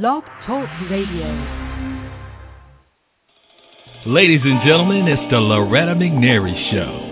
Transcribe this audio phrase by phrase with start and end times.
[0.00, 1.28] Blog Talk Radio.
[4.06, 7.11] Ladies and gentlemen, it's the Loretta McNary Show.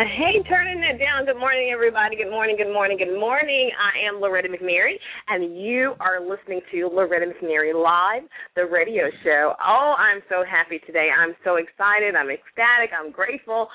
[0.00, 1.26] Uh, I hate turning it down.
[1.26, 2.16] Good morning, everybody.
[2.16, 3.70] Good morning, good morning, good morning.
[3.76, 4.94] I am Loretta McNary,
[5.28, 9.54] and you are listening to Loretta McNary Live, the radio show.
[9.64, 11.08] Oh, I'm so happy today.
[11.16, 12.14] I'm so excited.
[12.14, 12.90] I'm ecstatic.
[12.98, 13.68] I'm grateful.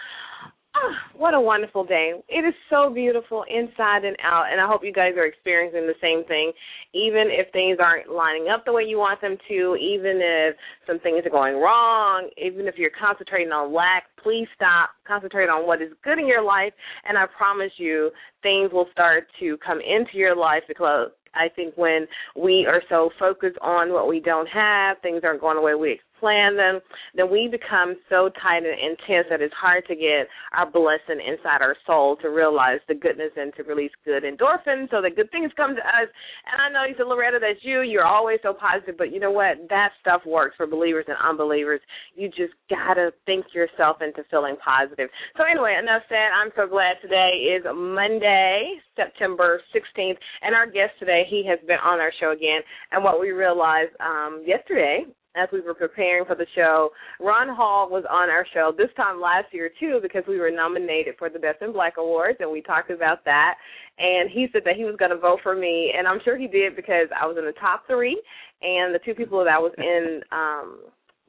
[0.77, 2.13] Oh, what a wonderful day.
[2.27, 5.95] It is so beautiful inside and out, and I hope you guys are experiencing the
[6.01, 6.51] same thing,
[6.93, 10.99] even if things aren't lining up the way you want them to, even if some
[10.99, 14.89] things are going wrong, even if you're concentrating on lack, please stop.
[15.07, 16.73] Concentrate on what is good in your life,
[17.07, 21.75] and I promise you, things will start to come into your life because I think
[21.77, 25.75] when we are so focused on what we don't have, things aren't going the way
[25.75, 26.79] we plan them,
[27.15, 31.61] then we become so tight and intense that it's hard to get our blessing inside
[31.61, 35.51] our soul to realize the goodness and to release good endorphins so that good things
[35.55, 36.09] come to us.
[36.51, 37.81] And I know you said, Loretta, that's you.
[37.81, 39.57] You're always so positive, but you know what?
[39.69, 41.81] That stuff works for believers and unbelievers.
[42.15, 45.09] You just got to think yourself into feeling positive.
[45.37, 46.31] So, anyway, enough said.
[46.35, 51.79] I'm so glad today is Monday, September 16th, and our guest today, he has been
[51.83, 52.61] on our show again.
[52.91, 55.05] And what we realized um, yesterday
[55.35, 56.89] as we were preparing for the show.
[57.19, 61.15] Ron Hall was on our show this time last year too because we were nominated
[61.17, 63.55] for the Best in Black Awards and we talked about that.
[63.97, 66.47] And he said that he was going to vote for me, and I'm sure he
[66.47, 68.21] did because I was in the top three,
[68.61, 70.79] and the two people that I was in um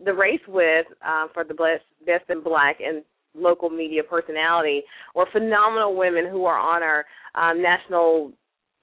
[0.05, 3.03] the race with uh, for the Best Best in Black and
[3.35, 4.83] local media personality
[5.15, 8.33] were phenomenal women who are on our um, national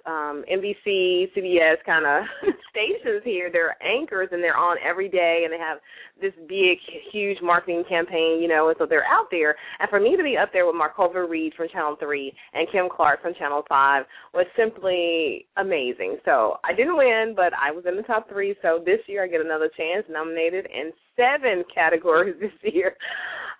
[0.05, 2.23] um NBC, CBS kind of
[2.69, 3.49] stations here.
[3.51, 5.77] They're anchors and they're on every day and they have
[6.21, 6.77] this big,
[7.11, 9.55] huge marketing campaign, you know, and so they're out there.
[9.79, 12.87] And for me to be up there with Markova Reed from Channel 3 and Kim
[12.89, 14.03] Clark from Channel 5
[14.33, 16.17] was simply amazing.
[16.25, 18.55] So I didn't win, but I was in the top three.
[18.61, 22.95] So this year I get another chance, nominated in seven categories this year.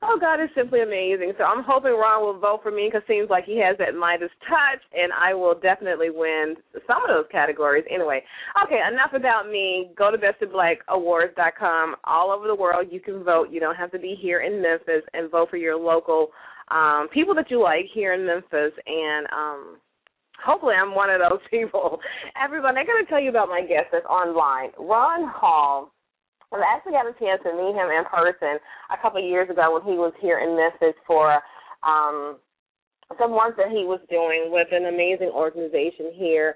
[0.05, 1.31] Oh God, is simply amazing.
[1.37, 3.95] So I'm hoping Ron will vote for me because it seems like he has that
[3.95, 6.55] Midas touch, and I will definitely win
[6.85, 7.85] some of those categories.
[7.89, 8.21] Anyway,
[8.65, 9.91] okay, enough about me.
[9.97, 11.95] Go to bestofblackawards.com.
[12.03, 13.47] All over the world, you can vote.
[13.49, 16.29] You don't have to be here in Memphis, and vote for your local
[16.69, 18.73] um, people that you like here in Memphis.
[18.85, 19.77] And um,
[20.43, 21.99] hopefully, I'm one of those people.
[22.43, 25.93] Everybody, I got to tell you about my guest that's online, Ron Hall.
[26.61, 28.61] I actually got a chance to meet him in person
[28.93, 31.41] a couple of years ago when he was here in Memphis for
[31.81, 32.37] um,
[33.17, 36.55] some work that he was doing with an amazing organization here,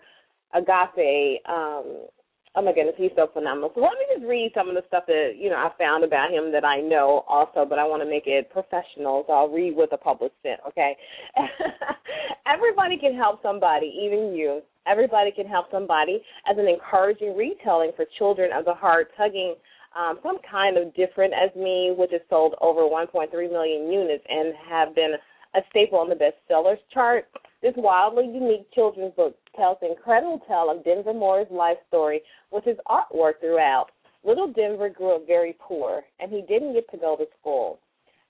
[0.53, 1.41] Agape.
[1.49, 2.07] Um,
[2.55, 3.71] oh my goodness, he's so phenomenal.
[3.75, 6.31] So let me just read some of the stuff that you know I found about
[6.31, 9.75] him that I know also, but I want to make it professional, so I'll read
[9.75, 10.59] with a public sent.
[10.67, 10.95] Okay,
[12.47, 14.61] everybody can help somebody, even you.
[14.87, 19.55] Everybody can help somebody as an encouraging retelling for children of the heart, tugging
[19.95, 24.53] um, same kind of different as me, which has sold over 1.3 million units and
[24.69, 25.13] have been
[25.55, 27.25] a staple on the bestsellers chart.
[27.61, 32.21] This wildly unique children's book tells the incredible tale of Denver Moore's life story
[32.51, 33.87] with his artwork throughout.
[34.23, 37.79] Little Denver grew up very poor, and he didn't get to go to school.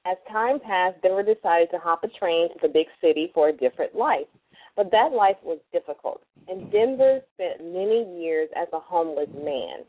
[0.06, 3.53] As time passed, Denver decided to hop a train to the big city for a
[3.53, 4.28] different life.
[4.78, 9.84] But that life was difficult, and Denver spent many years as a homeless man.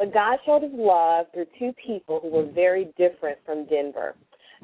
[0.00, 4.14] But God showed his love through two people who were very different from Denver.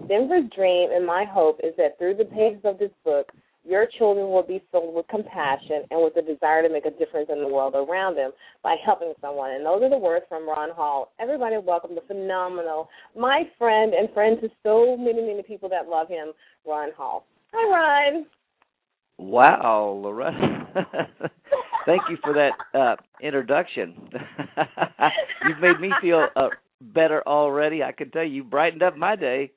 [0.08, 3.30] Denver's dream and my hope is that through the pages of this book,
[3.62, 7.28] your children will be filled with compassion and with a desire to make a difference
[7.30, 8.30] in the world around them
[8.62, 9.50] by helping someone.
[9.50, 11.12] And those are the words from Ron Hall.
[11.20, 16.08] Everybody welcome the phenomenal, my friend and friend to so many, many people that love
[16.08, 16.28] him,
[16.66, 17.26] Ron Hall.
[17.52, 18.26] Hi, Ron.
[19.18, 21.08] Wow, Loretta.
[21.86, 23.94] Thank you for that uh, introduction.
[25.48, 26.48] You've made me feel uh,
[26.80, 27.82] better already.
[27.82, 29.52] I can tell you, you brightened up my day.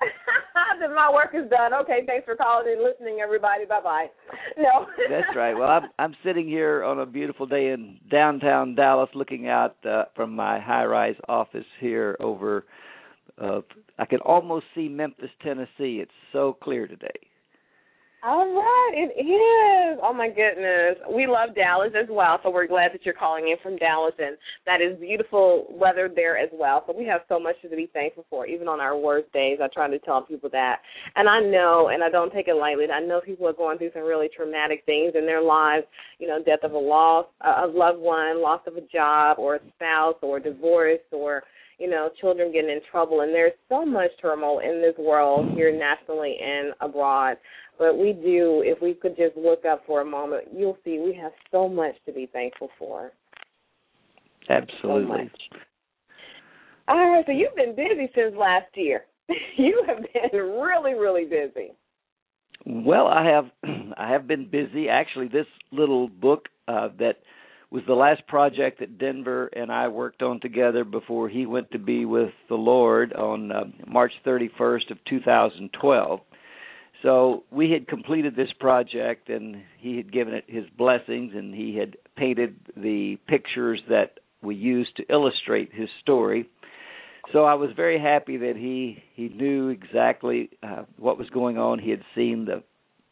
[0.80, 1.74] then my work is done.
[1.74, 3.64] Okay, thanks for calling and listening, everybody.
[3.66, 4.06] Bye bye.
[4.56, 4.86] No.
[5.08, 5.54] That's right.
[5.54, 10.04] Well, I'm I'm sitting here on a beautiful day in downtown Dallas, looking out uh,
[10.14, 12.64] from my high-rise office here over
[13.38, 13.64] of
[13.98, 16.00] I can almost see Memphis, Tennessee.
[16.02, 17.08] It's so clear today.
[18.22, 19.98] All right, it is.
[20.02, 22.38] Oh my goodness, we love Dallas as well.
[22.42, 24.36] So we're glad that you're calling in from Dallas, and
[24.66, 26.84] that is beautiful weather there as well.
[26.86, 29.58] So we have so much to be thankful for, even on our worst days.
[29.62, 30.80] I try to tell people that,
[31.16, 32.84] and I know, and I don't take it lightly.
[32.92, 35.86] I know people are going through some really traumatic things in their lives.
[36.18, 39.60] You know, death of a loss, a loved one, loss of a job, or a
[39.76, 41.42] spouse, or divorce, or
[41.78, 43.22] you know, children getting in trouble.
[43.22, 47.38] And there's so much turmoil in this world here nationally and abroad.
[47.80, 51.14] But we do, if we could just look up for a moment, you'll see we
[51.14, 53.10] have so much to be thankful for.
[54.50, 55.30] Absolutely.
[55.50, 55.58] So
[56.88, 59.06] All right, so you've been busy since last year.
[59.56, 61.72] you have been really, really busy.
[62.66, 63.46] Well, I have
[63.96, 64.90] I have been busy.
[64.90, 67.14] Actually, this little book uh, that
[67.70, 71.78] was the last project that Denver and I worked on together before he went to
[71.78, 76.20] be with the Lord on uh, March 31st of 2012.
[77.02, 81.76] So we had completed this project, and he had given it his blessings, and he
[81.76, 86.48] had painted the pictures that we used to illustrate his story.
[87.32, 91.78] So I was very happy that he he knew exactly uh, what was going on.
[91.78, 92.62] He had seen the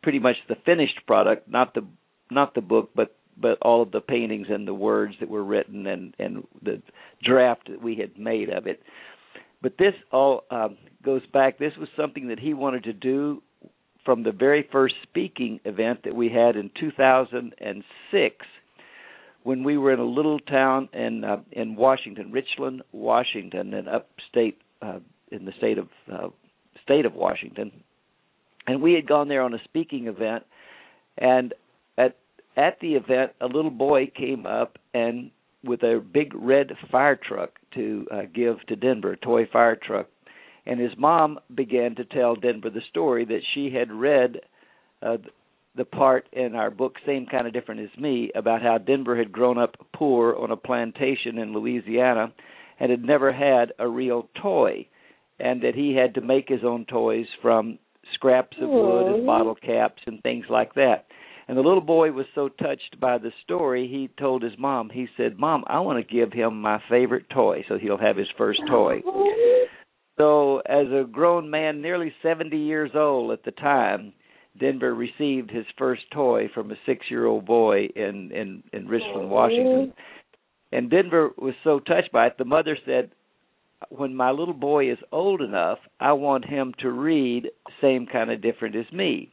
[0.02, 1.86] pretty much the finished product, not the
[2.30, 5.86] not the book, but but all of the paintings and the words that were written
[5.86, 6.82] and and the
[7.22, 8.82] draft that we had made of it.
[9.62, 11.58] But this all um, goes back.
[11.58, 13.42] This was something that he wanted to do
[14.08, 18.46] from the very first speaking event that we had in 2006
[19.42, 24.56] when we were in a little town in uh, in Washington, Richland, Washington, in upstate
[24.80, 25.00] uh,
[25.30, 26.28] in the state of uh,
[26.82, 27.70] state of Washington,
[28.66, 30.44] and we had gone there on a speaking event,
[31.18, 31.52] and
[31.98, 32.16] at
[32.56, 35.30] at the event, a little boy came up and
[35.62, 40.06] with a big red fire truck to uh, give to Denver, a toy fire truck,
[40.68, 44.36] and his mom began to tell Denver the story that she had read
[45.00, 45.16] uh,
[45.74, 49.32] the part in our book same kind of different as me about how Denver had
[49.32, 52.32] grown up poor on a plantation in Louisiana
[52.78, 54.86] and had never had a real toy
[55.40, 57.78] and that he had to make his own toys from
[58.12, 61.06] scraps of wood and bottle caps and things like that.
[61.46, 65.08] And the little boy was so touched by the story, he told his mom, he
[65.16, 68.60] said, "Mom, I want to give him my favorite toy so he'll have his first
[68.68, 69.00] toy."
[70.18, 74.12] So, as a grown man, nearly 70 years old at the time,
[74.58, 79.92] Denver received his first toy from a six-year-old boy in in in Richland, Washington.
[80.72, 82.36] And Denver was so touched by it.
[82.36, 83.12] The mother said,
[83.90, 87.50] "When my little boy is old enough, I want him to read
[87.80, 89.30] same kind of different as me."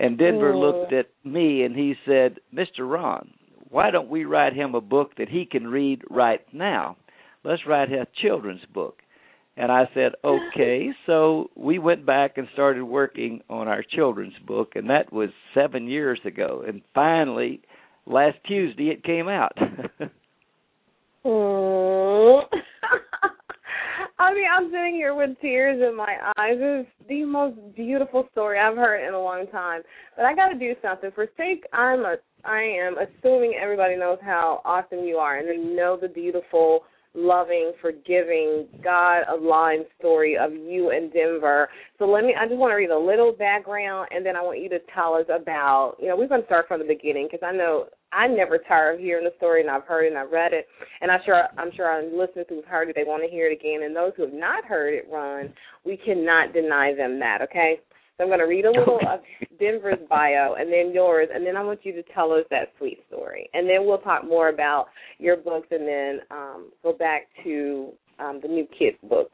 [0.00, 2.90] And Denver looked at me and he said, "Mr.
[2.90, 3.30] Ron,
[3.70, 6.96] why don't we write him a book that he can read right now?
[7.44, 9.02] Let's write a children's book."
[9.58, 10.90] And I said, okay.
[11.06, 15.88] So we went back and started working on our children's book, and that was seven
[15.88, 16.62] years ago.
[16.66, 17.62] And finally,
[18.06, 19.58] last Tuesday, it came out.
[21.24, 22.42] oh.
[24.20, 26.56] I mean, I'm sitting here with tears in my eyes.
[26.58, 29.82] It's the most beautiful story I've heard in a long time.
[30.16, 31.10] But I got to do something.
[31.16, 35.56] For sake, I'm a, I am assuming everybody knows how awesome you are, and they
[35.56, 36.82] know the beautiful
[37.14, 41.68] loving, forgiving, God aligned story of you and Denver.
[41.98, 44.60] So let me, I just want to read a little background and then I want
[44.60, 47.44] you to tell us about, you know, we're going to start from the beginning because
[47.46, 50.30] I know I never tire of hearing the story and I've heard it and I've
[50.32, 50.66] read it.
[51.00, 53.58] And I'm sure, I'm sure our listeners who've heard it, they want to hear it
[53.58, 53.82] again.
[53.84, 55.52] And those who have not heard it run,
[55.84, 57.80] we cannot deny them that, okay?
[58.18, 59.20] So I'm going to read a little of
[59.60, 62.98] Denver's bio and then yours, and then I want you to tell us that sweet
[63.08, 63.48] story.
[63.54, 64.86] And then we'll talk more about
[65.18, 69.30] your books and then um, go back to um, the new kids book.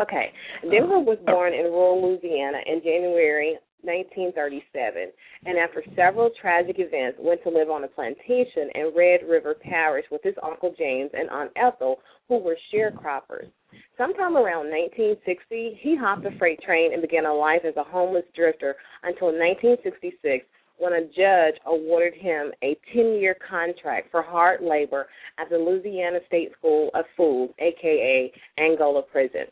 [0.00, 0.32] Okay.
[0.62, 5.12] Denver was born in rural Louisiana in January 1937,
[5.44, 10.06] and after several tragic events, went to live on a plantation in Red River Parish
[10.10, 13.50] with his Uncle James and Aunt Ethel, who were sharecroppers.
[13.96, 18.24] Sometime around 1960, he hopped a freight train and began a life as a homeless
[18.34, 20.44] drifter until 1966
[20.78, 25.06] when a judge awarded him a 10 year contract for hard labor
[25.38, 29.46] at the Louisiana State School of Fools, aka Angola Prison.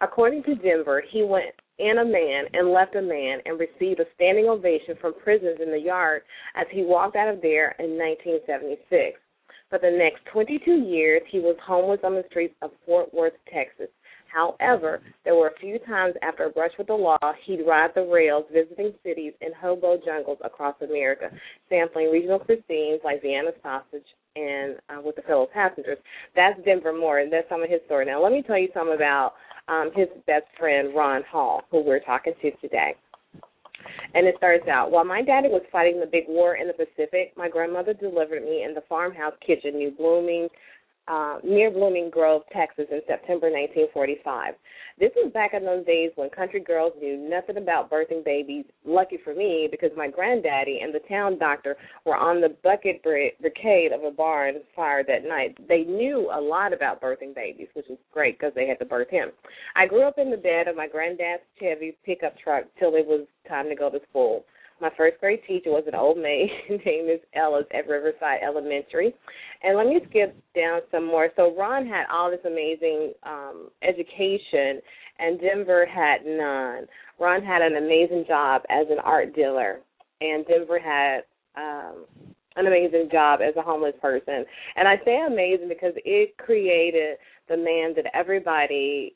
[0.00, 4.04] According to Denver, he went in a man and left a man and received a
[4.14, 6.22] standing ovation from prisoners in the yard
[6.56, 9.18] as he walked out of there in 1976.
[9.70, 13.88] For the next 22 years, he was homeless on the streets of Fort Worth, Texas.
[14.32, 18.02] However, there were a few times after a brush with the law, he'd ride the
[18.02, 21.30] rails visiting cities in hobo jungles across America,
[21.68, 24.06] sampling regional cuisines like Vienna sausage
[24.36, 25.98] and uh, with the fellow passengers.
[26.36, 28.04] That's Denver Moore, and that's some of his story.
[28.06, 29.32] Now, let me tell you something about
[29.68, 32.94] um, his best friend Ron Hall, who we're talking to today.
[34.14, 37.32] And it starts out While my daddy was fighting the big war in the Pacific,
[37.36, 40.48] my grandmother delivered me in the farmhouse kitchen new Blooming,
[41.08, 44.54] uh, near Blooming Grove, Texas, in September 1945.
[44.98, 48.64] This was back in those days when country girls knew nothing about birthing babies.
[48.84, 53.92] Lucky for me, because my granddaddy and the town doctor were on the bucket brigade
[53.92, 55.56] of a barn fire that night.
[55.68, 59.10] They knew a lot about birthing babies, which was great because they had to birth
[59.10, 59.30] him.
[59.76, 63.26] I grew up in the bed of my granddad's Chevy pickup truck till it was
[63.48, 64.44] time to go to school.
[64.80, 69.14] My first grade teacher was an old maid named Miss Ellis at Riverside Elementary.
[69.62, 71.28] And let me skip down some more.
[71.36, 74.80] So Ron had all this amazing um, education,
[75.18, 76.86] and Denver had none.
[77.18, 79.80] Ron had an amazing job as an art dealer,
[80.20, 81.22] and Denver had
[81.56, 82.04] um,
[82.56, 84.44] an amazing job as a homeless person.
[84.76, 87.18] And I say amazing because it created
[87.48, 89.14] the man that everybody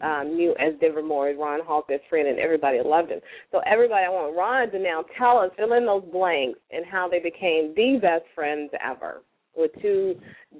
[0.00, 3.20] um, knew as Denver Moore's, Ron Hall's best friend, and everybody loved him.
[3.52, 7.08] So everybody, I want Ron to now tell us, fill in those blanks, and how
[7.08, 9.22] they became the best friends ever,
[9.56, 10.14] with two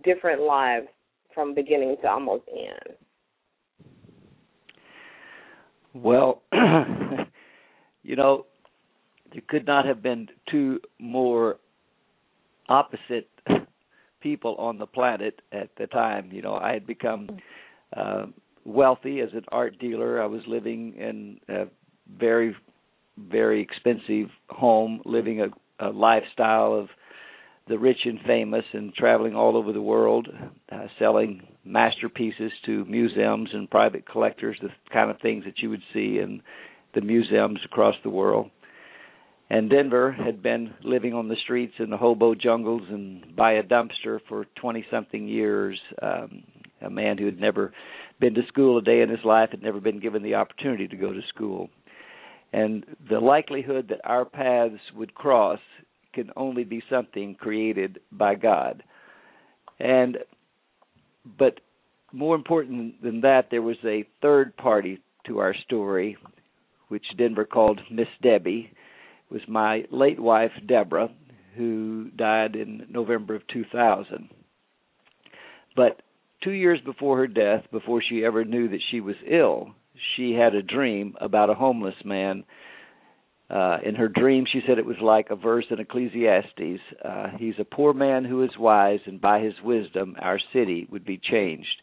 [0.04, 0.86] different lives
[1.34, 2.96] from beginning to almost end.
[5.94, 6.42] Well,
[8.02, 8.46] you know,
[9.32, 11.58] there could not have been two more
[12.68, 13.28] opposite
[14.20, 16.30] people on the planet at the time.
[16.32, 17.28] You know, I had become
[17.96, 18.26] uh,
[18.68, 20.22] wealthy as an art dealer.
[20.22, 21.64] I was living in a
[22.18, 22.54] very,
[23.16, 25.48] very expensive home, living a,
[25.84, 26.88] a lifestyle of
[27.66, 30.28] the rich and famous, and traveling all over the world,
[30.72, 35.82] uh, selling masterpieces to museums and private collectors, the kind of things that you would
[35.92, 36.40] see in
[36.94, 38.50] the museums across the world.
[39.50, 43.62] And Denver had been living on the streets in the hobo jungles and by a
[43.62, 45.78] dumpster for 20 something years.
[46.02, 46.44] Um,
[46.80, 47.72] a man who had never
[48.20, 50.96] been to school a day in his life, had never been given the opportunity to
[50.96, 51.68] go to school.
[52.52, 55.60] And the likelihood that our paths would cross
[56.14, 58.82] can only be something created by God.
[59.78, 60.18] And
[61.38, 61.60] but
[62.12, 66.16] more important than that, there was a third party to our story,
[66.88, 68.70] which Denver called Miss Debbie.
[69.30, 71.10] It was my late wife Deborah,
[71.54, 74.30] who died in November of 2000.
[75.76, 76.00] But
[76.42, 79.74] two years before her death, before she ever knew that she was ill,
[80.16, 82.44] she had a dream about a homeless man.
[83.50, 86.80] Uh, in her dream, she said it was like a verse in Ecclesiastes.
[87.04, 91.04] Uh, He's a poor man who is wise, and by his wisdom, our city would
[91.04, 91.82] be changed.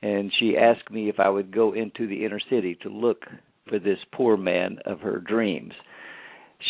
[0.00, 3.22] And she asked me if I would go into the inner city to look
[3.68, 5.74] for this poor man of her dreams.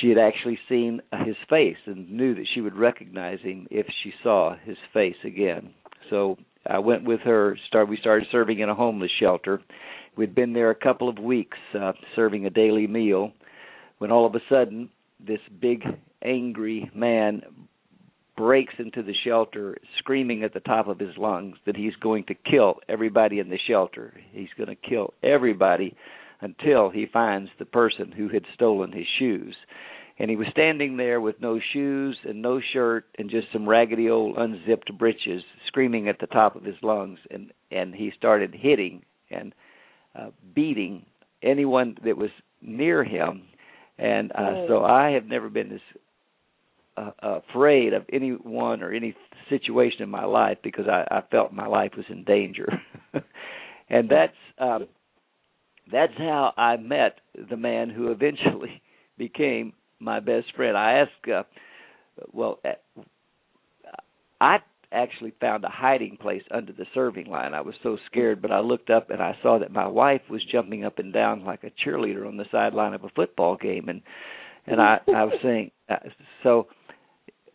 [0.01, 4.13] She had actually seen his face and knew that she would recognize him if she
[4.23, 5.75] saw his face again.
[6.11, 7.59] So I went with her.
[7.69, 9.61] Start we started serving in a homeless shelter.
[10.17, 13.33] We'd been there a couple of weeks, uh, serving a daily meal,
[13.99, 15.83] when all of a sudden this big
[16.23, 17.43] angry man
[18.37, 22.35] breaks into the shelter screaming at the top of his lungs that he's going to
[22.35, 24.15] kill everybody in the shelter.
[24.33, 25.95] He's going to kill everybody
[26.41, 29.55] until he finds the person who had stolen his shoes
[30.19, 34.09] and he was standing there with no shoes and no shirt and just some raggedy
[34.09, 35.43] old unzipped breeches
[35.73, 39.55] screaming at the top of his lungs and and he started hitting and
[40.15, 41.07] uh, beating
[41.43, 43.43] anyone that was near him
[43.99, 44.67] and uh, oh.
[44.69, 45.81] so I have never been as
[46.97, 49.17] uh, afraid of anyone or any
[49.49, 52.69] situation in my life because I, I felt my life was in danger
[53.89, 54.87] and that's um
[55.91, 57.19] that's how I met
[57.51, 58.83] the man who eventually
[59.19, 60.77] became my best friend.
[60.77, 61.43] I asked, uh,
[62.33, 63.03] well, uh,
[64.41, 64.59] I
[64.93, 67.55] actually found a hiding place under the serving line.
[67.55, 70.45] I was so scared, but I looked up and I saw that my wife was
[70.51, 74.03] jumping up and down like a cheerleader on the sideline of a football game, and
[74.67, 75.97] and I I was saying, uh,
[76.43, 76.69] so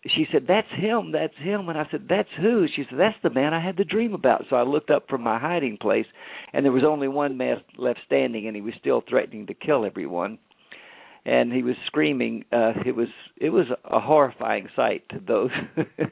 [0.06, 3.30] she said, "That's him, that's him," and I said, "That's who?" She said, "That's the
[3.30, 6.08] man I had the dream about." So I looked up from my hiding place,
[6.54, 9.86] and there was only one man left standing, and he was still threatening to kill
[9.86, 10.40] everyone
[11.28, 15.52] and he was screaming uh it was it was a horrifying sight to those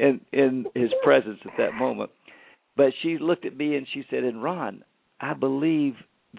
[0.00, 2.10] in in his presence at that moment.
[2.76, 4.84] But she looked at me and she said and ron
[5.20, 5.94] i believe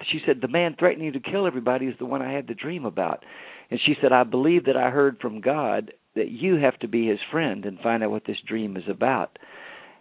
[0.10, 2.86] she said the man threatening to kill everybody is the one i had the dream
[2.86, 3.24] about.
[3.70, 7.08] And she said i believe that i heard from god that you have to be
[7.08, 9.38] his friend and find out what this dream is about.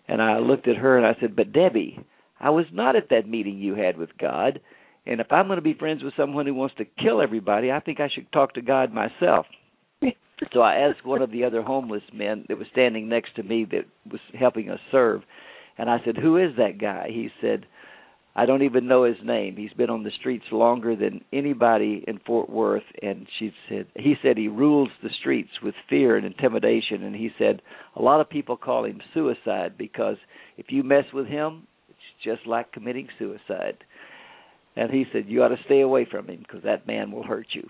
[0.08, 1.98] And i looked at her and i said but debbie
[2.40, 4.60] i was not at that meeting you had with god.
[5.06, 7.80] And if I'm going to be friends with someone who wants to kill everybody, I
[7.80, 9.46] think I should talk to God myself.
[10.52, 13.66] So I asked one of the other homeless men that was standing next to me
[13.70, 15.22] that was helping us serve,
[15.78, 17.66] and I said, "Who is that guy?" He said,
[18.36, 19.56] I don't even know his name.
[19.56, 24.14] He's been on the streets longer than anybody in Fort Worth and she said he
[24.22, 27.60] said he rules the streets with fear and intimidation and he said
[27.96, 30.16] a lot of people call him suicide because
[30.56, 33.78] if you mess with him it's just like committing suicide.
[34.76, 37.48] And he said you ought to stay away from him because that man will hurt
[37.52, 37.68] you.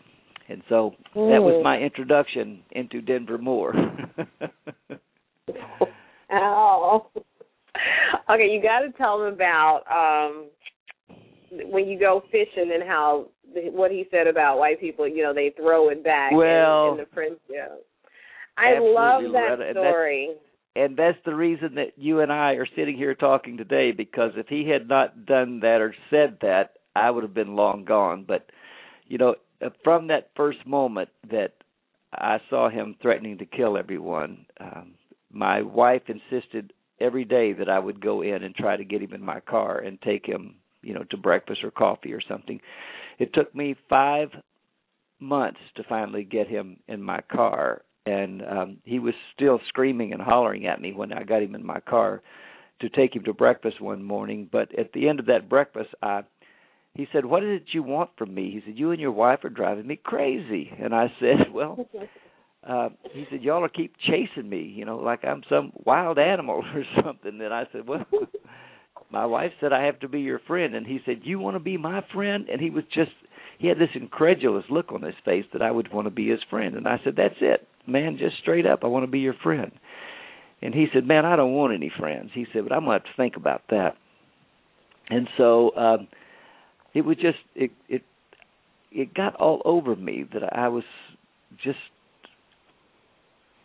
[0.50, 1.30] And so mm.
[1.30, 1.62] that was mm.
[1.62, 3.72] my introduction into Denver Moore.
[6.32, 7.06] oh.
[8.28, 10.48] Okay, you got to tell them about um
[11.70, 15.06] when you go fishing and how what he said about white people.
[15.08, 16.32] You know, they throw it back.
[16.32, 17.86] Well, in, in the friendship.
[18.58, 19.72] I love that right.
[19.72, 20.28] story.
[20.30, 20.36] And
[20.76, 23.92] and that's the reason that you and I are sitting here talking today.
[23.92, 27.84] Because if he had not done that or said that, I would have been long
[27.84, 28.24] gone.
[28.26, 28.46] But
[29.06, 29.34] you know,
[29.84, 31.54] from that first moment that
[32.12, 34.94] I saw him threatening to kill everyone, um,
[35.32, 39.12] my wife insisted every day that I would go in and try to get him
[39.14, 42.60] in my car and take him, you know, to breakfast or coffee or something.
[43.18, 44.30] It took me 5
[45.20, 50.22] months to finally get him in my car and um he was still screaming and
[50.22, 52.22] hollering at me when I got him in my car
[52.80, 56.22] to take him to breakfast one morning, but at the end of that breakfast I
[56.94, 59.44] he said, "What is it you want from me?" He said, "You and your wife
[59.44, 61.86] are driving me crazy." And I said, "Well,
[62.66, 66.64] uh, he said, "Y'all are keep chasing me, you know, like I'm some wild animal
[66.74, 68.06] or something." And I said, "Well,
[69.10, 71.60] my wife said I have to be your friend." And he said, "You want to
[71.60, 73.12] be my friend?" And he was just
[73.58, 76.40] he had this incredulous look on his face that I would want to be his
[76.48, 76.74] friend.
[76.74, 79.70] And I said, "That's it, man, just straight up, I want to be your friend."
[80.60, 83.06] And he said, "Man, I don't want any friends." He said, "But I'm going to
[83.06, 83.96] have to think about that."
[85.08, 86.08] And so um
[86.94, 88.02] it was just it it
[88.90, 90.84] it got all over me that I was
[91.62, 91.78] just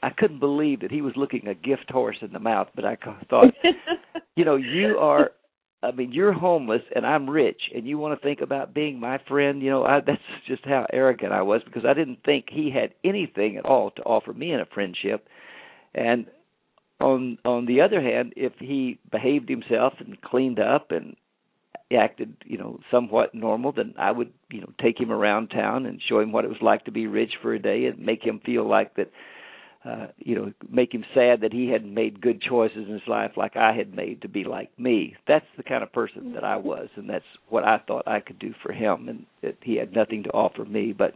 [0.04, 2.96] I couldn't believe that he was looking a gift horse in the mouth, but I
[3.28, 3.54] thought,
[4.36, 5.32] you know, you are
[5.82, 9.20] I mean, you're homeless and I'm rich and you want to think about being my
[9.28, 12.72] friend, you know, I that's just how arrogant I was because I didn't think he
[12.72, 15.28] had anything at all to offer me in a friendship.
[15.94, 16.26] And
[17.00, 21.16] on on the other hand, if he behaved himself and cleaned up and
[21.96, 26.02] acted, you know, somewhat normal, then I would, you know, take him around town and
[26.08, 28.42] show him what it was like to be rich for a day and make him
[28.46, 29.12] feel like that
[29.86, 33.32] uh, you know, make him sad that he hadn't made good choices in his life
[33.38, 35.16] like I had made to be like me.
[35.28, 38.40] That's the kind of person that I was, and that's what I thought I could
[38.40, 40.92] do for him, and that he had nothing to offer me.
[40.92, 41.14] But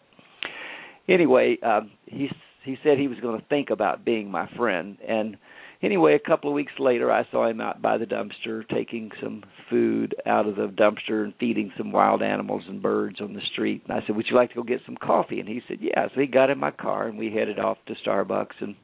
[1.08, 2.30] anyway, um, he
[2.64, 5.36] he said he was going to think about being my friend, and
[5.82, 9.44] anyway, a couple of weeks later, I saw him out by the dumpster taking some
[9.70, 13.84] food out of the dumpster and feeding some wild animals and birds on the street.
[13.88, 16.08] And I said, "Would you like to go get some coffee?" And he said, "Yeah."
[16.14, 18.62] So he got in my car and we headed off to Starbucks.
[18.62, 18.76] And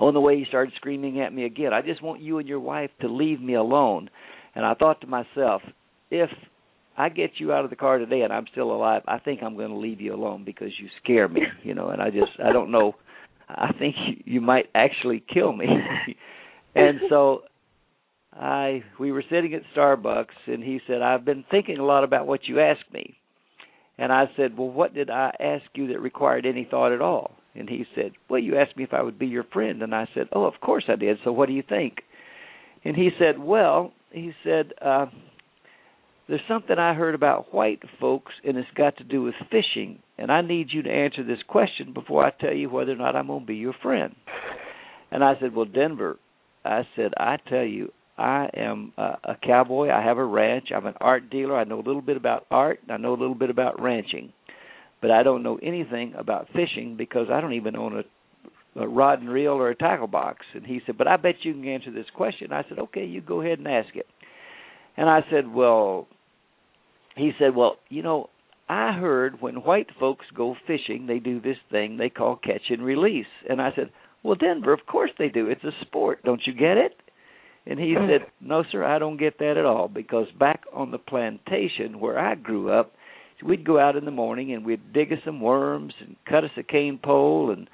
[0.00, 1.72] on the way, he started screaming at me again.
[1.72, 4.10] I just want you and your wife to leave me alone.
[4.54, 5.62] And I thought to myself,
[6.10, 6.30] if
[6.96, 9.56] I get you out of the car today and I'm still alive, I think I'm
[9.56, 11.88] going to leave you alone because you scare me, you know.
[11.88, 12.94] And I just I don't know
[13.48, 15.66] I think you might actually kill me.
[16.74, 17.42] and so
[18.32, 22.26] I we were sitting at Starbucks and he said, I've been thinking a lot about
[22.26, 23.16] what you asked me.
[23.98, 27.32] And I said, Well, what did I ask you that required any thought at all?
[27.54, 29.82] And he said, Well, you asked me if I would be your friend.
[29.82, 31.18] And I said, Oh, of course I did.
[31.24, 32.02] So what do you think?
[32.84, 35.06] And he said, Well, he said, uh,
[36.28, 40.00] there's something I heard about white folks, and it's got to do with fishing.
[40.18, 43.14] And I need you to answer this question before I tell you whether or not
[43.14, 44.14] I'm going to be your friend.
[45.10, 46.18] And I said, Well, Denver,
[46.64, 49.90] I said, I tell you, I am a, a cowboy.
[49.90, 50.68] I have a ranch.
[50.74, 51.56] I'm an art dealer.
[51.56, 54.32] I know a little bit about art, and I know a little bit about ranching.
[55.00, 59.20] But I don't know anything about fishing because I don't even own a, a rod
[59.20, 60.44] and reel or a tackle box.
[60.54, 62.52] And he said, But I bet you can answer this question.
[62.52, 64.06] I said, Okay, you go ahead and ask it.
[64.96, 66.08] And I said, Well,
[67.16, 68.30] he said, Well, you know,
[68.68, 72.82] I heard when white folks go fishing, they do this thing they call catch and
[72.82, 73.26] release.
[73.48, 73.90] And I said,
[74.22, 75.48] Well, Denver, of course they do.
[75.48, 76.22] It's a sport.
[76.24, 76.96] Don't you get it?
[77.66, 79.88] And he said, No, sir, I don't get that at all.
[79.88, 82.92] Because back on the plantation where I grew up,
[83.44, 86.50] we'd go out in the morning and we'd dig us some worms and cut us
[86.56, 87.68] a cane pole and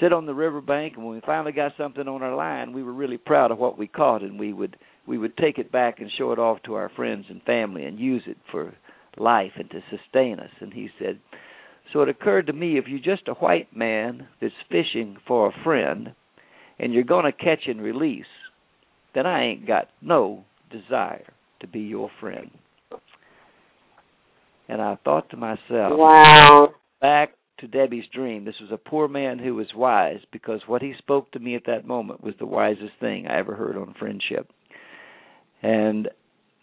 [0.00, 2.84] sit on the river bank and when we finally got something on our line we
[2.84, 4.76] were really proud of what we caught and we would
[5.08, 7.98] we would take it back and show it off to our friends and family and
[7.98, 8.72] use it for
[9.18, 10.50] life and to sustain us.
[10.60, 11.18] And he said,
[11.92, 15.64] So it occurred to me if you're just a white man that's fishing for a
[15.64, 16.14] friend
[16.78, 18.24] and you're going to catch and release,
[19.14, 21.26] then I ain't got no desire
[21.60, 22.50] to be your friend.
[24.68, 26.74] And I thought to myself, Wow.
[27.00, 28.44] Back to Debbie's dream.
[28.44, 31.66] This was a poor man who was wise because what he spoke to me at
[31.66, 34.50] that moment was the wisest thing I ever heard on friendship.
[35.62, 36.08] And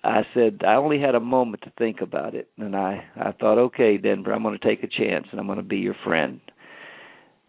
[0.06, 3.58] I said I only had a moment to think about it, and I I thought,
[3.58, 6.40] okay, Denver, I'm going to take a chance, and I'm going to be your friend.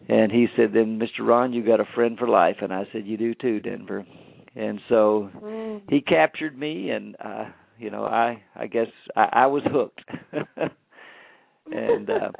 [0.08, 1.26] And he said, then Mr.
[1.26, 4.06] Ron, you got a friend for life, and I said, you do too, Denver.
[4.54, 5.82] And so Mm.
[5.88, 7.46] he captured me, and uh,
[7.78, 10.00] you know, I I guess I, I was hooked.
[11.72, 12.30] and uh,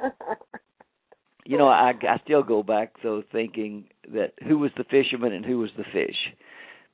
[1.45, 5.45] you know, I I still go back though thinking that who was the fisherman and
[5.45, 6.17] who was the fish,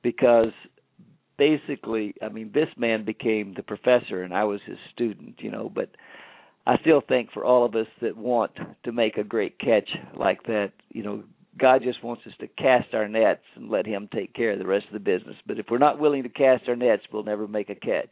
[0.02, 0.52] because
[1.36, 5.70] basically, I mean, this man became the professor and I was his student, you know,
[5.74, 5.90] but
[6.66, 8.52] I still think for all of us that want
[8.84, 11.24] to make a great catch like that, you know,
[11.58, 14.66] God just wants us to cast our nets and let him take care of the
[14.66, 15.36] rest of the business.
[15.46, 18.10] But if we're not willing to cast our nets, we'll never make a catch.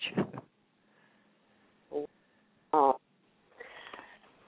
[2.73, 2.99] Oh.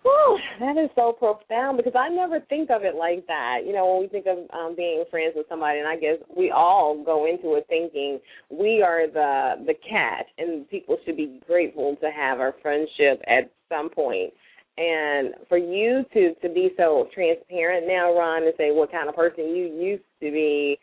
[0.02, 3.60] Whew, that is so profound because I never think of it like that.
[3.66, 6.50] You know, when we think of um being friends with somebody, and I guess we
[6.50, 11.96] all go into it thinking we are the the catch, and people should be grateful
[12.00, 14.32] to have our friendship at some point.
[14.76, 19.14] And for you to to be so transparent now, Ron, and say what kind of
[19.14, 20.78] person you used to be,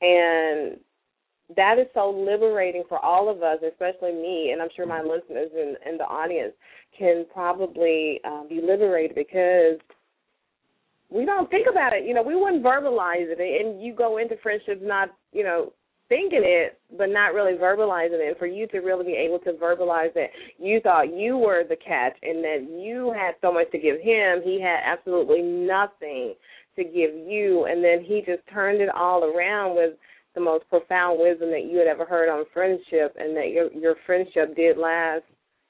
[0.00, 0.78] and
[1.54, 5.50] that is so liberating for all of us, especially me, and I'm sure my listeners
[5.56, 6.52] and, and the audience
[6.98, 9.78] can probably um, be liberated because
[11.08, 12.04] we don't think about it.
[12.04, 15.72] You know, we wouldn't verbalize it, and you go into friendships not, you know,
[16.08, 18.28] thinking it, but not really verbalizing it.
[18.28, 21.76] And for you to really be able to verbalize that you thought you were the
[21.76, 26.34] catch and that you had so much to give him, he had absolutely nothing
[26.76, 29.94] to give you, and then he just turned it all around with
[30.36, 33.96] the most profound wisdom that you had ever heard on friendship, and that your your
[34.06, 35.24] friendship did last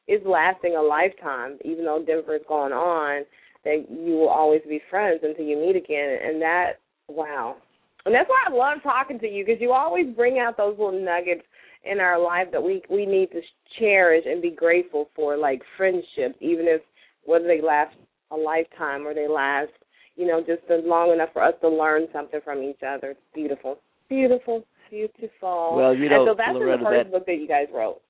[0.09, 3.24] is lasting a lifetime, even though Denver is going on.
[3.64, 6.72] That you will always be friends until you meet again, and that
[7.09, 7.57] wow,
[8.05, 10.92] and that's why I love talking to you because you always bring out those little
[10.92, 11.42] nuggets
[11.85, 13.40] in our life that we we need to
[13.79, 16.83] cherish and be grateful for, like friendships, even if
[17.24, 17.96] whether they last
[18.31, 19.70] a lifetime or they last,
[20.16, 23.11] you know, just long enough for us to learn something from each other.
[23.11, 23.79] It's beautiful.
[24.09, 25.75] Beautiful, beautiful.
[25.77, 27.66] Well, you know, and so that's Loretta, in the first that- book that you guys
[27.73, 28.01] wrote.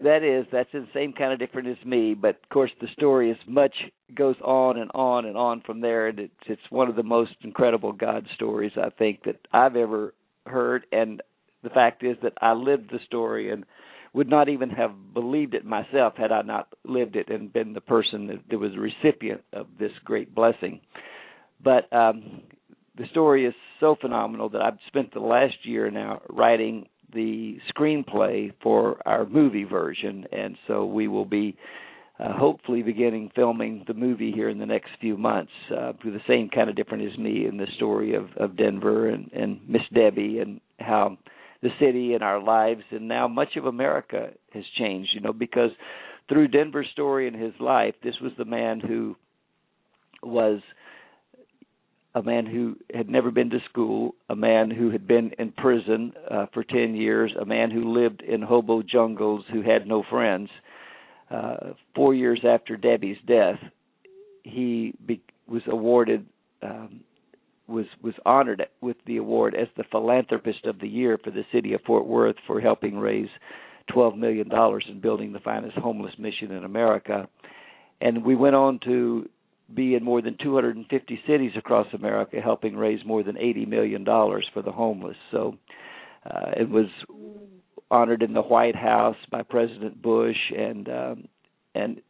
[0.00, 3.30] That is, that's the same kind of different as me, but of course the story
[3.30, 3.74] is much
[4.16, 7.36] goes on and on and on from there, and it's it's one of the most
[7.42, 10.12] incredible God stories I think that I've ever
[10.44, 10.86] heard.
[10.90, 11.22] And
[11.62, 13.64] the fact is that I lived the story and
[14.12, 17.80] would not even have believed it myself had I not lived it and been the
[17.80, 20.80] person that, that was the recipient of this great blessing.
[21.62, 22.42] But um,
[22.96, 28.52] the story is so phenomenal that I've spent the last year now writing the screenplay
[28.62, 31.56] for our movie version, and so we will be
[32.18, 36.48] uh, hopefully beginning filming the movie here in the next few months uh, the same
[36.48, 40.38] kind of different as me in the story of, of Denver and, and Miss Debbie
[40.38, 41.16] and how
[41.62, 45.70] the city and our lives and now much of America has changed, you know, because
[46.28, 49.16] through Denver's story and his life, this was the man who
[50.22, 50.60] was
[52.14, 56.12] a man who had never been to school, a man who had been in prison
[56.30, 60.50] uh, for 10 years, a man who lived in hobo jungles who had no friends.
[61.30, 63.58] Uh, four years after Debbie's death,
[64.42, 66.26] he be- was awarded,
[66.62, 67.00] um,
[67.66, 71.72] was was honored with the award as the philanthropist of the year for the city
[71.72, 73.30] of Fort Worth for helping raise
[73.90, 77.28] 12 million dollars in building the finest homeless mission in America.
[78.00, 79.28] And we went on to
[79.74, 84.46] be in more than 250 cities across America, helping raise more than 80 million dollars
[84.52, 85.16] for the homeless.
[85.30, 85.56] So
[86.24, 86.86] uh, it was
[87.90, 91.28] honored in the White House by President Bush, and um,
[91.74, 92.00] and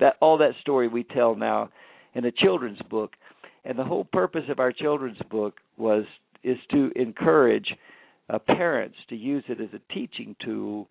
[0.00, 1.70] that all that story we tell now
[2.14, 3.12] in a children's book.
[3.64, 6.04] And the whole purpose of our children's book was
[6.42, 7.74] is to encourage
[8.30, 10.88] uh, parents to use it as a teaching tool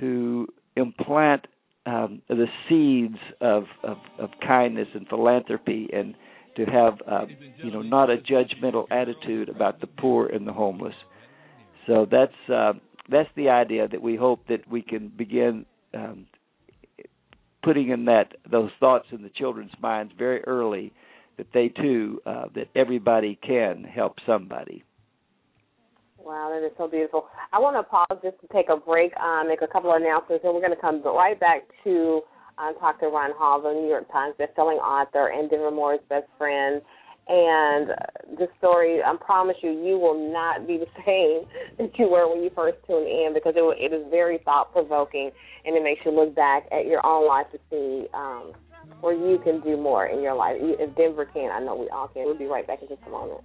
[0.00, 1.46] to implant
[1.86, 6.14] um, the seeds of, of, of kindness and philanthropy and
[6.56, 7.26] to have uh,
[7.62, 10.94] you know not a judgmental attitude about the poor and the homeless.
[11.86, 12.74] So that's uh,
[13.10, 16.26] that's the idea that we hope that we can begin um,
[17.62, 20.92] putting in that those thoughts in the children's minds very early
[21.38, 24.84] that they too uh, that everybody can help somebody.
[26.24, 27.26] Wow, that is so beautiful.
[27.52, 30.44] I want to pause just to take a break, uh, make a couple of announcements,
[30.44, 32.22] and we're going to come right back to
[32.58, 36.26] uh, talk to Ron Hall, the New York Times bestselling author and Denver Moore's best
[36.38, 36.80] friend.
[37.26, 41.42] And uh, this story, I promise you, you will not be the same
[41.78, 45.30] that you were when you first tuned in because it, it is very thought provoking
[45.64, 48.52] and it makes you look back at your own life to see um,
[49.00, 50.56] where you can do more in your life.
[50.58, 52.24] If Denver can, I know we all can.
[52.26, 53.42] We'll be right back in just a moment.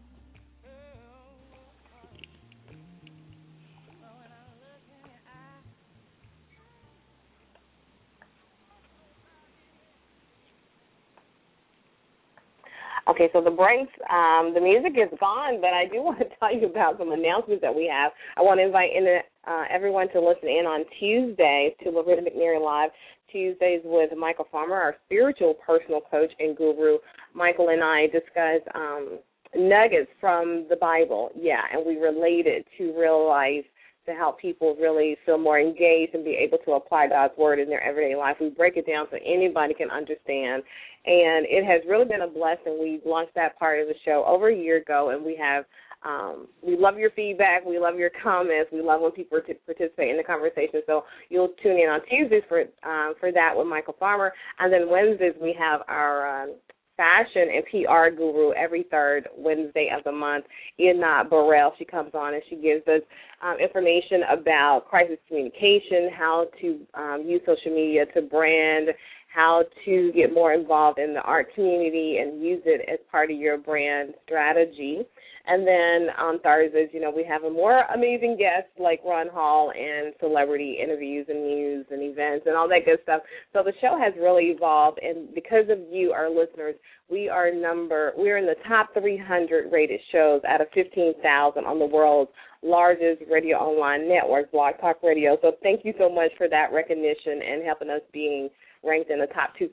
[13.09, 16.53] Okay, so the breaks, um, the music is gone, but I do want to tell
[16.53, 18.11] you about some announcements that we have.
[18.35, 22.63] I want to invite in, uh, everyone to listen in on Tuesdays to Loretta McNary
[22.63, 22.91] Live.
[23.31, 26.97] Tuesdays with Michael Farmer, our spiritual personal coach and guru.
[27.33, 29.19] Michael and I discuss um,
[29.53, 33.65] nuggets from the Bible, yeah, and we relate it to real life
[34.07, 37.69] to help people really feel more engaged and be able to apply God's word in
[37.69, 38.37] their everyday life.
[38.39, 40.63] We break it down so anybody can understand.
[41.05, 42.77] And it has really been a blessing.
[42.79, 45.65] We launched that part of the show over a year ago, and we have
[46.05, 47.65] um, we love your feedback.
[47.65, 48.71] We love your comments.
[48.71, 50.81] We love when people participate in the conversation.
[50.85, 54.89] So you'll tune in on Tuesdays for um, for that with Michael Farmer, and then
[54.89, 56.55] Wednesdays we have our um,
[56.97, 60.45] fashion and PR guru every third Wednesday of the month.
[60.79, 63.01] Ina Burrell, she comes on and she gives us
[63.41, 68.89] um, information about crisis communication, how to um, use social media to brand,
[69.33, 73.37] how to get more involved in the art community and use it as part of
[73.37, 75.01] your brand strategy.
[75.47, 79.71] And then on Thursdays, you know, we have a more amazing guest like Ron Hall
[79.71, 83.21] and celebrity interviews and news and events and all that good stuff.
[83.53, 86.75] So the show has really evolved, and because of you, our listeners,
[87.09, 91.85] we are number we're in the top 300 rated shows out of 15,000 on the
[91.85, 92.31] world's
[92.61, 95.37] largest radio online network, Blog Talk Radio.
[95.41, 98.49] So thank you so much for that recognition and helping us being
[98.83, 99.69] ranked in the top 2%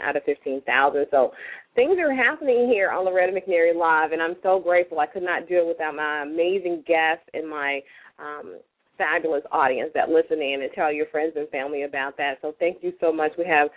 [0.00, 1.06] out of 15,000.
[1.10, 1.32] So
[1.76, 4.98] things are happening here on Loretta McNary Live, and I'm so grateful.
[4.98, 7.80] I could not do it without my amazing guests and my
[8.18, 8.58] um,
[8.98, 12.38] fabulous audience that listen in and tell your friends and family about that.
[12.40, 13.32] So thank you so much.
[13.38, 13.68] We have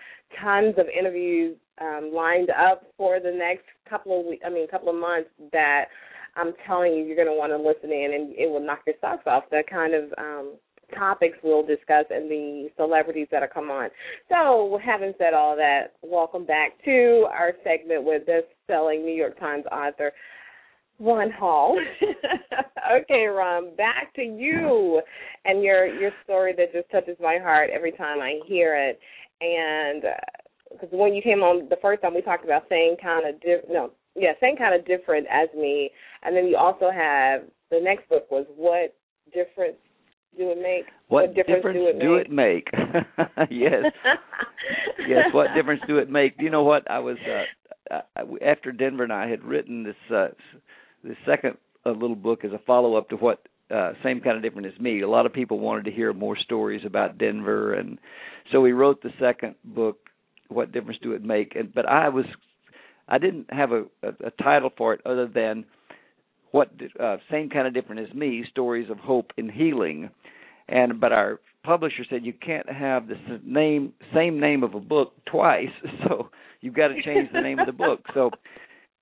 [0.41, 4.89] tons of interviews um, lined up for the next couple of weeks, I mean, couple
[4.89, 5.85] of months that
[6.35, 8.95] I'm telling you, you're going to want to listen in and it will knock your
[9.01, 9.43] socks off.
[9.51, 10.53] The kind of um,
[10.95, 13.89] topics we'll discuss and the celebrities that are come on.
[14.30, 19.65] So, having said all that, welcome back to our segment with best-selling New York Times
[19.71, 20.12] author
[20.99, 21.80] Ron Hall.
[23.02, 25.02] okay, Ron, back to you
[25.45, 28.99] and your your story that just touches my heart every time I hear it.
[29.41, 30.04] And
[30.71, 33.41] because uh, when you came on the first time, we talked about same kind of
[33.41, 35.89] di- no, yeah, same kind of different as me.
[36.23, 38.95] And then you also have the next book was what
[39.34, 39.78] difference
[40.37, 40.85] do it make?
[41.07, 42.71] What, what difference, difference, do it make?
[42.71, 43.49] Do it make?
[43.51, 43.83] yes,
[45.07, 45.25] yes.
[45.33, 46.35] What difference do it make?
[46.39, 46.89] You know what?
[46.89, 47.17] I was
[47.91, 47.99] uh,
[48.45, 50.27] after Denver and I had written this uh,
[51.03, 54.43] this second uh, little book as a follow up to what uh, same kind of
[54.43, 55.01] different as me.
[55.01, 57.99] A lot of people wanted to hear more stories about Denver, and
[58.51, 59.97] so we wrote the second book.
[60.47, 61.55] What difference do it make?
[61.55, 62.25] And but I was,
[63.07, 65.65] I didn't have a, a, a title for it other than
[66.51, 70.09] what uh, same kind of different as me stories of hope and healing.
[70.67, 75.13] And but our publisher said you can't have the name same name of a book
[75.25, 75.67] twice
[76.07, 76.29] so
[76.62, 78.01] you've got to change the name of the book.
[78.13, 78.31] So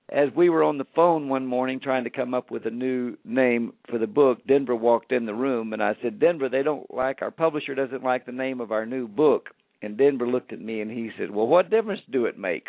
[0.10, 3.18] as we were on the phone one morning trying to come up with a new
[3.26, 6.94] name for the book denver walked in the room and i said denver they don't
[6.94, 9.50] like our publisher doesn't like the name of our new book.
[9.82, 12.68] And denver looked at me and he said well what difference do it make?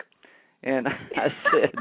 [0.62, 0.86] And
[1.16, 1.74] i said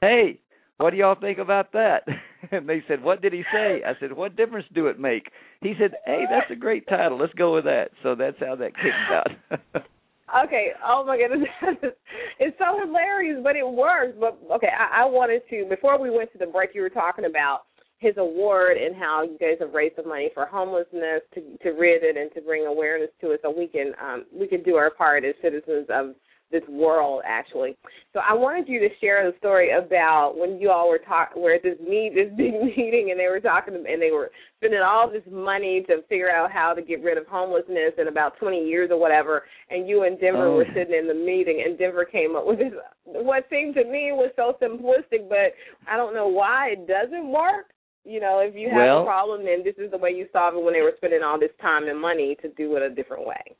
[0.00, 0.40] hey
[0.80, 2.06] what do y'all think about that?
[2.52, 3.82] And they said, What did he say?
[3.86, 5.30] I said, What difference do it make?
[5.60, 7.18] He said, Hey, that's a great title.
[7.18, 7.90] Let's go with that.
[8.02, 9.28] So that's how that came out.
[10.46, 10.68] okay.
[10.82, 11.46] Oh my goodness,
[12.40, 14.16] it's so hilarious, but it works.
[14.18, 16.70] But okay, I, I wanted to before we went to the break.
[16.72, 17.64] You were talking about
[17.98, 22.02] his award and how you guys have raised the money for homelessness to to rid
[22.02, 24.90] it and to bring awareness to it, so we can um, we can do our
[24.90, 26.14] part as citizens of
[26.50, 27.76] this world actually.
[28.12, 31.58] So I wanted you to share the story about when you all were talking, where
[31.62, 35.22] this meet, this big meeting, and they were talking, and they were spending all this
[35.30, 38.98] money to figure out how to get rid of homelessness in about 20 years or
[38.98, 39.44] whatever.
[39.70, 40.56] And you and Denver oh.
[40.56, 42.72] were sitting in the meeting, and Denver came up with this,
[43.04, 45.54] what seemed to me was so simplistic, but
[45.88, 47.66] I don't know why it doesn't work.
[48.04, 50.54] You know, if you have well, a problem, then this is the way you solve
[50.54, 53.26] it when they were spending all this time and money to do it a different
[53.26, 53.56] way.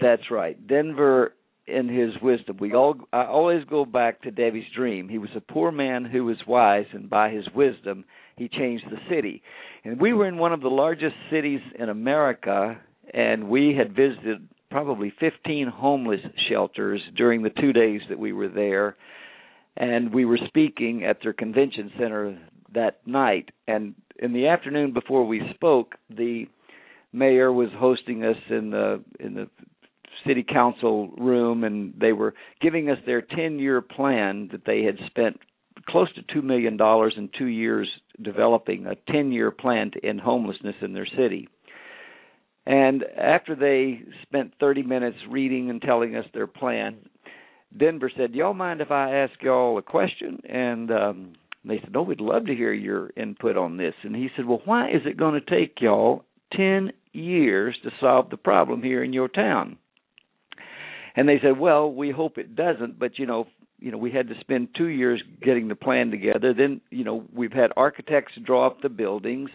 [0.00, 0.56] That's right.
[0.68, 1.34] Denver
[1.66, 2.56] in his wisdom.
[2.58, 5.08] We all I always go back to Debbie's dream.
[5.08, 8.04] He was a poor man who was wise, and by his wisdom,
[8.36, 9.42] he changed the city.
[9.84, 12.80] And we were in one of the largest cities in America,
[13.12, 18.48] and we had visited probably 15 homeless shelters during the two days that we were
[18.48, 18.96] there.
[19.76, 22.38] And we were speaking at their convention center
[22.74, 23.50] that night.
[23.66, 26.46] And in the afternoon before we spoke, the
[27.12, 29.48] mayor was hosting us in the in the
[30.26, 34.96] city council room and they were giving us their 10 year plan that they had
[35.06, 35.40] spent
[35.88, 37.88] close to 2 million dollars in 2 years
[38.20, 41.48] developing a 10 year plan to end homelessness in their city.
[42.66, 46.96] And after they spent 30 minutes reading and telling us their plan,
[47.76, 51.32] Denver said, "Y'all mind if I ask y'all a question?" And um,
[51.64, 54.62] they said, "No, we'd love to hear your input on this." And he said, "Well,
[54.64, 59.12] why is it going to take y'all ten years to solve the problem here in
[59.12, 59.78] your town?"
[61.14, 63.46] And they said, "Well, we hope it doesn't, but you know,
[63.78, 66.54] you know, we had to spend two years getting the plan together.
[66.54, 69.50] Then, you know, we've had architects draw up the buildings.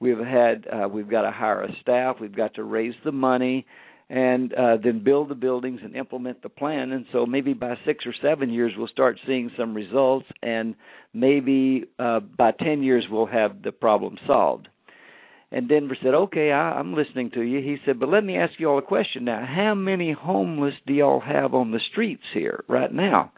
[0.00, 2.16] We've had uh, we've got to hire a staff.
[2.20, 3.66] We've got to raise the money."
[4.10, 6.92] and uh, then build the buildings and implement the plan.
[6.92, 10.74] And so maybe by six or seven years we'll start seeing some results, and
[11.12, 14.68] maybe uh, by ten years we'll have the problem solved.
[15.50, 18.58] And Denver said, "Okay, I, I'm listening to you." He said, "But let me ask
[18.58, 19.44] you all a question now.
[19.46, 23.32] How many homeless do y'all have on the streets here right now?"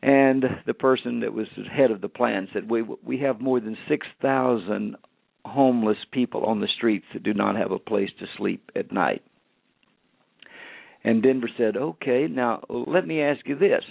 [0.00, 3.76] And the person that was head of the plan said, "We we have more than
[3.88, 4.96] six thousand
[5.44, 9.22] homeless people on the streets that do not have a place to sleep at night."
[11.02, 13.82] And Denver said, "Okay, now let me ask you this: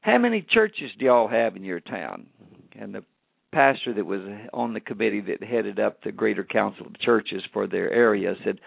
[0.00, 2.26] How many churches do y'all have in your town?"
[2.76, 3.04] And the
[3.52, 4.20] pastor that was
[4.52, 8.60] on the committee that headed up the Greater Council of Churches for their area said,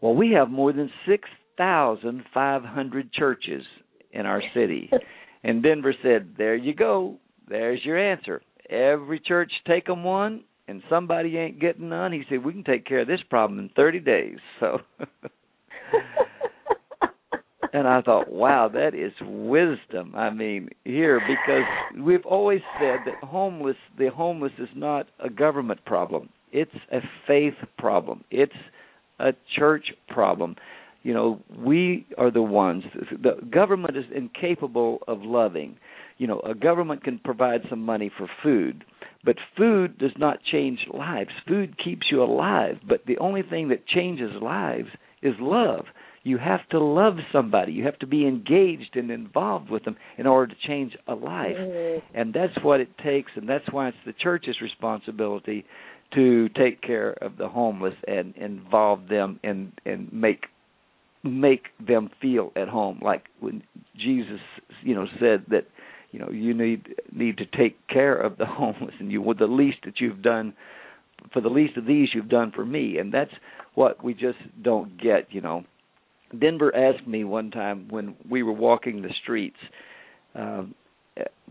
[0.00, 3.64] "Well, we have more than six thousand five hundred churches
[4.12, 4.90] in our city."
[5.44, 7.18] and Denver said, "There you go.
[7.48, 8.42] There's your answer.
[8.68, 12.86] Every church take them one, and somebody ain't getting none." He said, "We can take
[12.86, 14.78] care of this problem in 30 days." So
[17.72, 20.14] and I thought, wow, that is wisdom.
[20.14, 25.84] I mean, here because we've always said that homeless, the homeless is not a government
[25.84, 26.30] problem.
[26.52, 28.24] It's a faith problem.
[28.30, 28.52] It's
[29.18, 30.56] a church problem.
[31.02, 32.84] You know, we are the ones.
[33.10, 35.76] The government is incapable of loving.
[36.18, 38.84] You know, a government can provide some money for food,
[39.24, 41.30] but food does not change lives.
[41.46, 44.88] Food keeps you alive, but the only thing that changes lives
[45.22, 45.84] is love
[46.28, 47.72] you have to love somebody.
[47.72, 51.56] You have to be engaged and involved with them in order to change a life.
[51.56, 52.18] Mm-hmm.
[52.18, 55.64] And that's what it takes and that's why it's the church's responsibility
[56.14, 60.44] to take care of the homeless and involve them and and make
[61.22, 63.62] make them feel at home like when
[63.96, 64.40] Jesus
[64.82, 65.66] you know said that
[66.12, 69.78] you know you need need to take care of the homeless and you the least
[69.84, 70.54] that you've done
[71.32, 73.32] for the least of these you've done for me and that's
[73.74, 75.64] what we just don't get you know
[76.36, 79.58] Denver asked me one time when we were walking the streets,
[80.34, 80.74] um,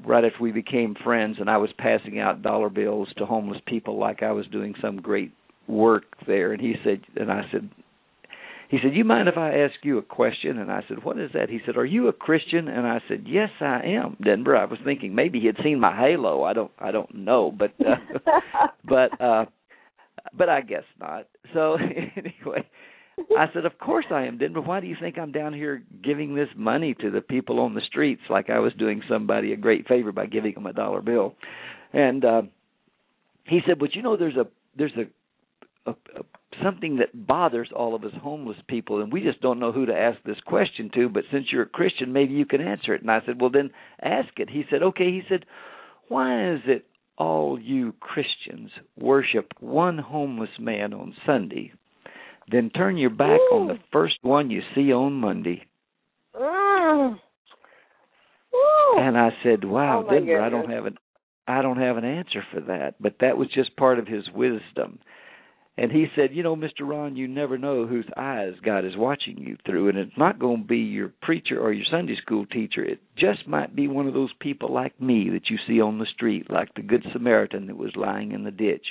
[0.05, 3.97] right after we became friends, and I was passing out dollar bills to homeless people
[3.97, 5.31] like I was doing some great
[5.67, 6.53] work there.
[6.53, 7.69] And he said, and I said,
[8.69, 11.31] he said, "You mind if I ask you a question?" And I said, "What is
[11.33, 14.57] that?" He said, "Are you a Christian?" And I said, "Yes, I am." Denver.
[14.57, 16.43] I was thinking maybe he had seen my halo.
[16.43, 16.71] I don't.
[16.77, 17.95] I don't know, but uh,
[18.83, 19.45] but uh,
[20.33, 21.27] but I guess not.
[21.53, 21.75] So
[22.15, 22.67] anyway,
[23.37, 25.83] I said, "Of course I am, Then, but Why do you think I'm down here
[26.03, 29.57] giving this money to the people on the streets like I was doing somebody a
[29.57, 31.35] great favor by giving them a dollar bill?"
[31.93, 32.41] And uh,
[33.45, 36.23] he said, "But you know, there's a there's a, a, a
[36.63, 39.97] something that bothers all of us homeless people, and we just don't know who to
[39.97, 41.09] ask this question to.
[41.09, 43.71] But since you're a Christian, maybe you can answer it." And I said, "Well, then
[44.01, 45.45] ask it." He said, "Okay." He said,
[46.07, 46.85] "Why is it
[47.17, 51.73] all you Christians worship one homeless man on Sunday?"
[52.49, 53.55] Then turn your back Ooh.
[53.55, 55.65] on the first one you see on Monday.
[56.35, 57.19] Mm.
[58.97, 60.97] And I said, "Wow, Oh, Denver, I don't have an
[61.47, 64.99] I don't have an answer for that." But that was just part of his wisdom.
[65.79, 66.81] And he said, "You know, Mr.
[66.81, 70.61] Ron, you never know whose eyes God is watching you through, and it's not going
[70.63, 72.83] to be your preacher or your Sunday school teacher.
[72.83, 76.07] It just might be one of those people like me that you see on the
[76.07, 78.87] street, like the good Samaritan that was lying in the ditch.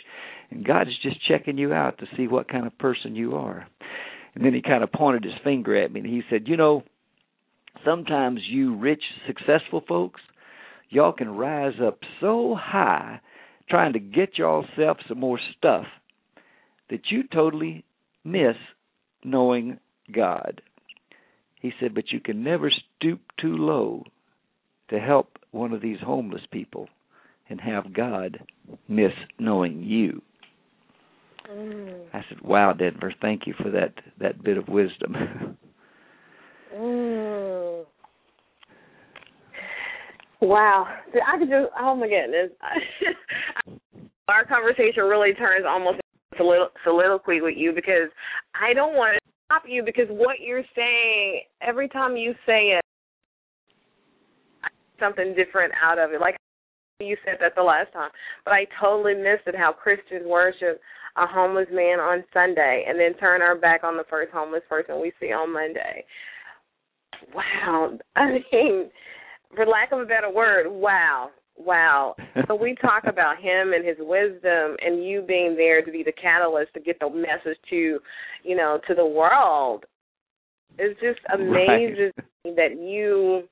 [0.51, 3.67] And God is just checking you out to see what kind of person you are."
[4.37, 6.85] And then he kind of pointed his finger at me and he said, "You know,
[7.85, 10.21] sometimes you rich, successful folks,
[10.91, 13.19] y'all can rise up so high
[13.69, 15.87] trying to get yourself some more stuff
[16.91, 17.85] that you totally
[18.25, 18.57] miss
[19.25, 19.79] knowing
[20.13, 20.63] God.
[21.61, 24.05] He said, but you can never stoop too low
[24.91, 26.89] to help one of these homeless people
[27.49, 28.41] and have God
[28.89, 30.23] miss knowing you.
[31.51, 32.07] Mm.
[32.13, 35.57] I said, "Wow, Denver, thank you for that that bit of wisdom."
[36.75, 37.85] Mm.
[40.43, 40.87] Wow.
[41.27, 42.51] I could just, oh my goodness.
[44.29, 46.01] Our conversation really turns almost
[46.39, 48.11] solilo- soliloquy with you because
[48.55, 52.81] I don't want to stop you because what you're saying, every time you say it,
[54.99, 56.21] something different out of it.
[56.21, 56.37] Like
[57.01, 58.11] you said that the last time,
[58.45, 60.81] but I totally missed it how Christians worship
[61.17, 65.01] a homeless man on Sunday and then turn our back on the first homeless person
[65.01, 66.05] we see on Monday.
[67.35, 67.99] Wow.
[68.17, 68.91] I mean,
[69.55, 71.31] for lack of a better word, wow.
[71.59, 72.17] Wow.
[72.49, 76.13] So we talk about him and his wisdom and you being there to be the
[76.13, 77.99] catalyst to get the message to,
[78.45, 79.85] you know, to the world.
[80.79, 82.57] It's just amazing right.
[82.57, 83.49] that you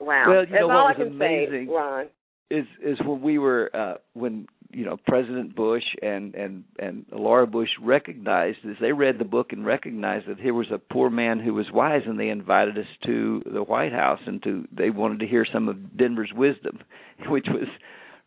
[0.00, 0.24] Wow.
[0.28, 2.06] Well, you That's know all what I was can amazing say, Ron.
[2.50, 4.46] is is when we were uh when
[4.76, 9.52] you know President Bush and and and Laura Bush recognized as they read the book
[9.52, 12.84] and recognized that here was a poor man who was wise, and they invited us
[13.06, 16.80] to the White House and to they wanted to hear some of Denver's wisdom,
[17.28, 17.68] which was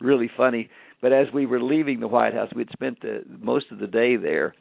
[0.01, 0.71] really funny.
[1.03, 4.15] But as we were leaving the White House, we'd spent the most of the day
[4.15, 4.55] there,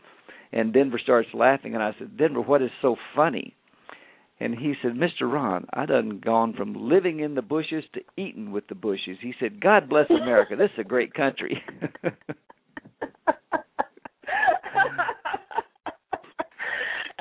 [0.52, 3.56] and Denver starts laughing, and I said, Denver, what is so funny?
[4.40, 5.22] And he said, Mr.
[5.22, 9.18] Ron, I done gone from living in the bushes to eating with the bushes.
[9.20, 10.54] He said, God bless America.
[10.56, 11.60] This is a great country.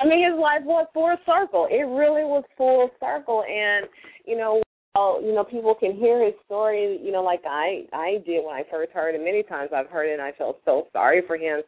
[0.00, 1.66] I mean, his life was full circle.
[1.68, 3.88] It really was full circle, and
[4.24, 4.62] you know,
[4.94, 7.00] well, you know, people can hear his story.
[7.02, 9.24] You know, like I I did when I first heard it.
[9.24, 11.62] Many times I've heard it, and I felt so sorry for him.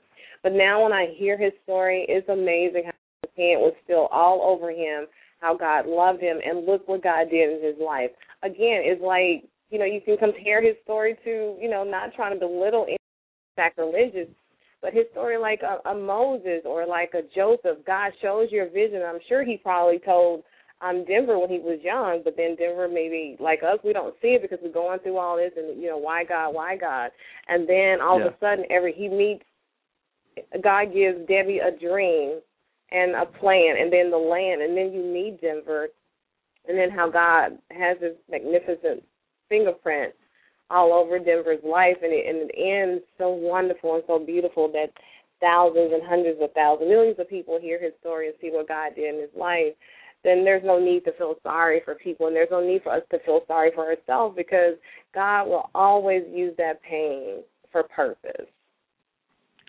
[0.44, 2.92] But now when I hear his story, it's amazing how
[3.22, 5.09] his hand was still all over him
[5.41, 8.11] how God loved him, and look what God did in his life.
[8.43, 12.34] Again, it's like you know you can compare his story to you know not trying
[12.34, 12.99] to belittle any
[13.57, 14.28] sacrilegious,
[14.82, 17.84] but his story like a, a Moses or like a Joseph.
[17.86, 19.03] God shows your vision.
[19.03, 20.45] I'm sure he probably told
[20.82, 24.28] um Denver when he was young, but then Denver maybe like us, we don't see
[24.28, 27.11] it because we're going through all this and you know why God, why God,
[27.49, 28.26] and then all yeah.
[28.26, 29.45] of a sudden every he meets
[30.62, 32.41] God gives Debbie a dream
[32.93, 35.88] and a plan and then the land and then you need Denver
[36.68, 39.03] and then how God has his magnificent
[39.49, 40.14] fingerprint
[40.70, 44.88] all over Denver's life and it and it ends so wonderful and so beautiful that
[45.41, 48.95] thousands and hundreds of thousands, millions of people hear his story and see what God
[48.95, 49.74] did in his life,
[50.22, 53.03] then there's no need to feel sorry for people and there's no need for us
[53.11, 54.74] to feel sorry for ourselves because
[55.14, 58.47] God will always use that pain for purpose.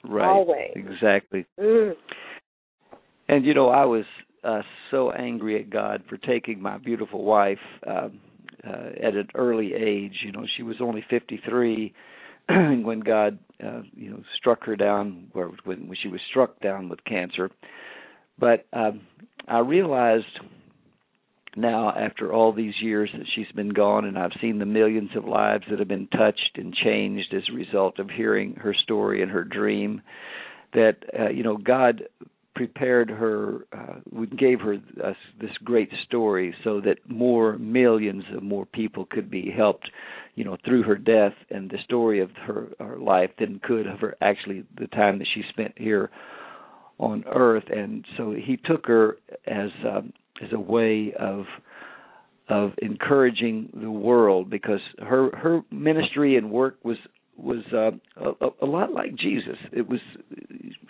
[0.04, 0.28] Right.
[0.28, 0.74] Always.
[0.76, 1.46] Exactly.
[1.60, 1.94] Mm.
[3.32, 4.04] And you know, I was
[4.44, 4.62] uh,
[4.92, 8.20] so angry at God for taking my beautiful wife um,
[8.68, 10.16] uh, at an early age.
[10.26, 11.94] You know, she was only 53
[12.50, 16.90] when God, uh, you know, struck her down, or when, when she was struck down
[16.90, 17.50] with cancer.
[18.38, 19.02] But um,
[19.48, 20.26] I realized
[21.56, 25.24] now, after all these years that she's been gone, and I've seen the millions of
[25.24, 29.32] lives that have been touched and changed as a result of hearing her story and
[29.32, 30.02] her dream,
[30.74, 32.04] that uh, you know God
[32.56, 38.66] prepared her uh, gave her uh, this great story so that more millions of more
[38.66, 39.90] people could be helped
[40.36, 44.00] you know through her death and the story of her, her life than could of
[44.00, 46.10] her actually the time that she spent here
[47.02, 47.66] on earth.
[47.70, 51.46] And so he took her as um, as a way of
[52.48, 56.98] of encouraging the world because her her ministry and work was
[57.42, 59.58] was uh, a, a lot like Jesus.
[59.72, 60.00] It was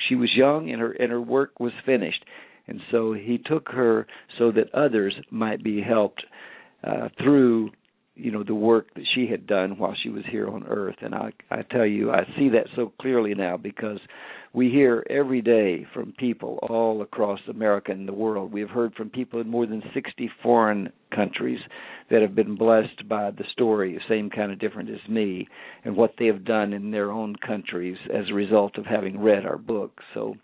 [0.07, 2.23] she was young and her and her work was finished,
[2.67, 6.23] and so he took her so that others might be helped
[6.83, 7.71] uh, through
[8.15, 10.97] you know the work that she had done while she was here on earth.
[11.01, 13.99] And I I tell you I see that so clearly now because
[14.53, 18.51] we hear every day from people all across America and the world.
[18.51, 21.59] We have heard from people in more than 60 foreign countries
[22.09, 25.47] that have been blessed by the story, same kind of different as me,
[25.85, 29.45] and what they have done in their own countries as a result of having read
[29.45, 30.01] our book.
[30.13, 30.35] So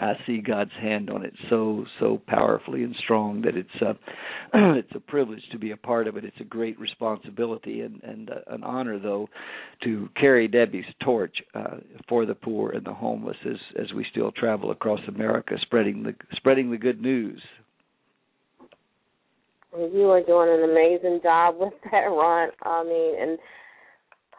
[0.00, 3.96] I see God's hand on it so so powerfully and strong that it's a
[4.78, 6.24] it's a privilege to be a part of it.
[6.24, 9.28] It's a great responsibility and and uh, an honor though
[9.84, 11.76] to carry Debbie's torch uh,
[12.08, 16.14] for the poor and the homeless as as we still travel across America spreading the
[16.36, 17.42] spreading the good news.
[19.72, 22.50] Well, You are doing an amazing job with that, Ron.
[22.62, 23.38] I mean, and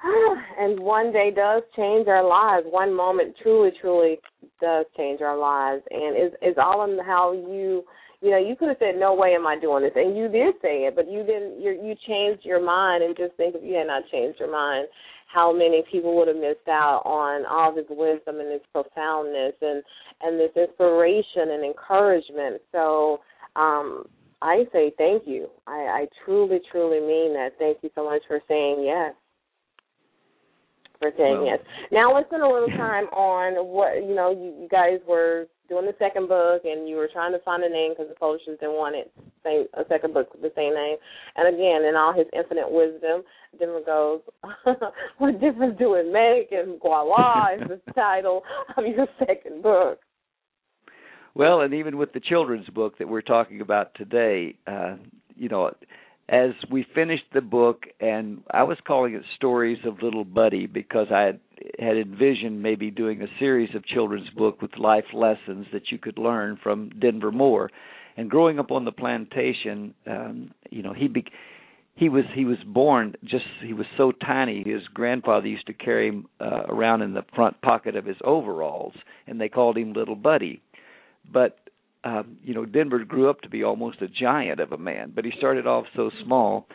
[0.59, 2.65] and one day does change our lives.
[2.69, 4.19] One moment truly, truly
[4.59, 7.83] does change our lives, and it's, it's all in how you,
[8.21, 10.55] you know, you could have said, "No way am I doing this," and you did
[10.61, 11.61] say it, but you didn't.
[11.61, 14.87] You you changed your mind, and just think if you had not changed your mind,
[15.31, 19.83] how many people would have missed out on all this wisdom and this profoundness and
[20.21, 22.61] and this inspiration and encouragement.
[22.71, 23.19] So.
[23.55, 24.05] um
[24.43, 25.49] I say thank you.
[25.67, 25.71] I,
[26.01, 27.51] I truly, truly mean that.
[27.59, 29.13] Thank you so much for saying yes
[31.09, 31.59] Well- yes.
[31.91, 34.31] Now let's spend a little time on what you know.
[34.31, 37.69] You, you guys were doing the second book, and you were trying to find a
[37.69, 39.11] name because the publishers didn't want it
[39.43, 40.97] same a second book with the same name.
[41.35, 43.23] And again, in all his infinite wisdom,
[43.57, 44.21] Denver goes,
[45.17, 48.43] "What difference do it make?" And voila, is the title
[48.77, 49.99] of your second book.
[51.33, 54.95] Well, and even with the children's book that we're talking about today, uh,
[55.35, 55.71] you know,
[56.29, 61.07] as we finished the book, and I was calling it Stories of Little Buddy because
[61.11, 61.39] I had,
[61.97, 66.57] envisioned maybe doing a series of children's book with life lessons that you could learn
[66.61, 67.69] from Denver Moore.
[68.17, 71.25] And growing up on the plantation, um, you know, he be,
[71.95, 74.63] he was he was born just he was so tiny.
[74.65, 78.93] His grandfather used to carry him uh, around in the front pocket of his overalls,
[79.27, 80.61] and they called him Little Buddy.
[81.31, 81.57] But
[82.03, 85.25] um, you know, Denver grew up to be almost a giant of a man, but
[85.25, 86.67] he started off so small.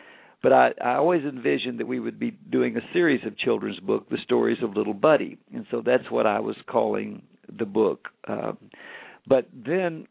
[0.43, 4.09] But I, I always envisioned that we would be doing a series of children's book,
[4.09, 7.23] the stories of Little Buddy, and so that's what I was calling
[7.57, 8.09] the book.
[8.27, 8.57] Um,
[9.27, 10.07] but then,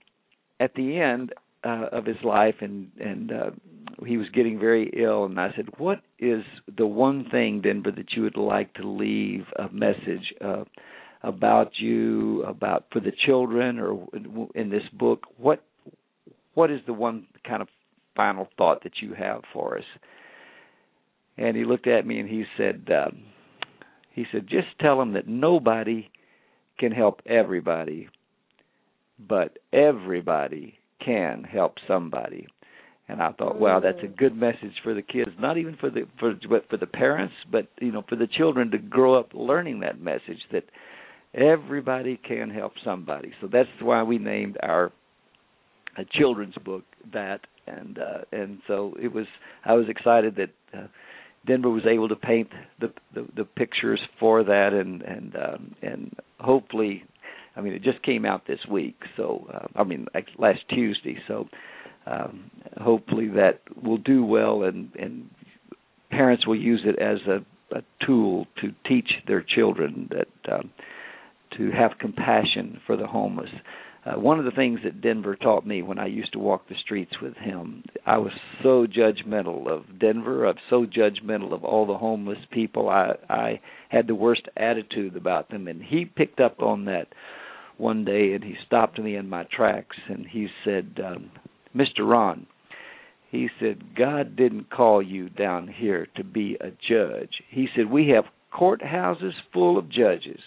[0.59, 1.33] at the end
[1.65, 3.51] uh, of his life, and and uh,
[4.05, 6.43] he was getting very ill, and I said, "What is
[6.77, 10.65] the one thing, Denver, that you would like to leave a message?" Uh,
[11.27, 14.07] about you, about for the children, or
[14.55, 15.27] in this book?
[15.37, 15.63] What
[16.55, 17.69] what is the one kind of
[18.15, 19.85] final thought that you have for us?
[21.37, 23.25] And he looked at me and he said, um,
[24.15, 26.11] he said, just tell them that nobody
[26.79, 28.09] can help everybody,
[29.19, 32.47] but everybody can help somebody.
[33.09, 36.07] And I thought, wow, that's a good message for the kids, not even for the
[36.19, 39.81] for but for the parents, but you know, for the children to grow up learning
[39.81, 40.65] that message that
[41.37, 43.33] Everybody can help somebody.
[43.43, 44.91] So that's why we named our
[45.99, 47.41] a children's book that.
[47.67, 49.27] And uh and so it was
[49.65, 50.87] I was excited that uh,
[51.47, 52.49] Denver was able to paint
[52.81, 54.71] the, the the pictures for that.
[54.73, 57.05] And and um and hopefully
[57.55, 58.97] I mean it just came out this week.
[59.17, 61.19] So uh, I mean like last Tuesday.
[61.29, 61.49] So
[62.07, 64.63] um hopefully that will do well.
[64.63, 65.29] And and
[66.11, 67.45] parents will use it as a
[67.77, 70.71] a tool to teach their children that um
[71.57, 73.51] to have compassion for the homeless.
[74.07, 76.77] Uh, one of the things that Denver taught me when I used to walk the
[76.81, 78.33] streets with him, I was
[78.63, 80.45] so judgmental of Denver.
[80.45, 82.89] of so judgmental of all the homeless people.
[82.89, 87.09] I I had the worst attitude about them, and he picked up on that
[87.79, 91.31] one day, and he stopped me in my tracks, and he said, um,
[91.75, 92.09] "Mr.
[92.09, 92.47] Ron."
[93.29, 97.43] He said, God didn't call you down here to be a judge.
[97.51, 100.41] He said, We have courthouses full of judges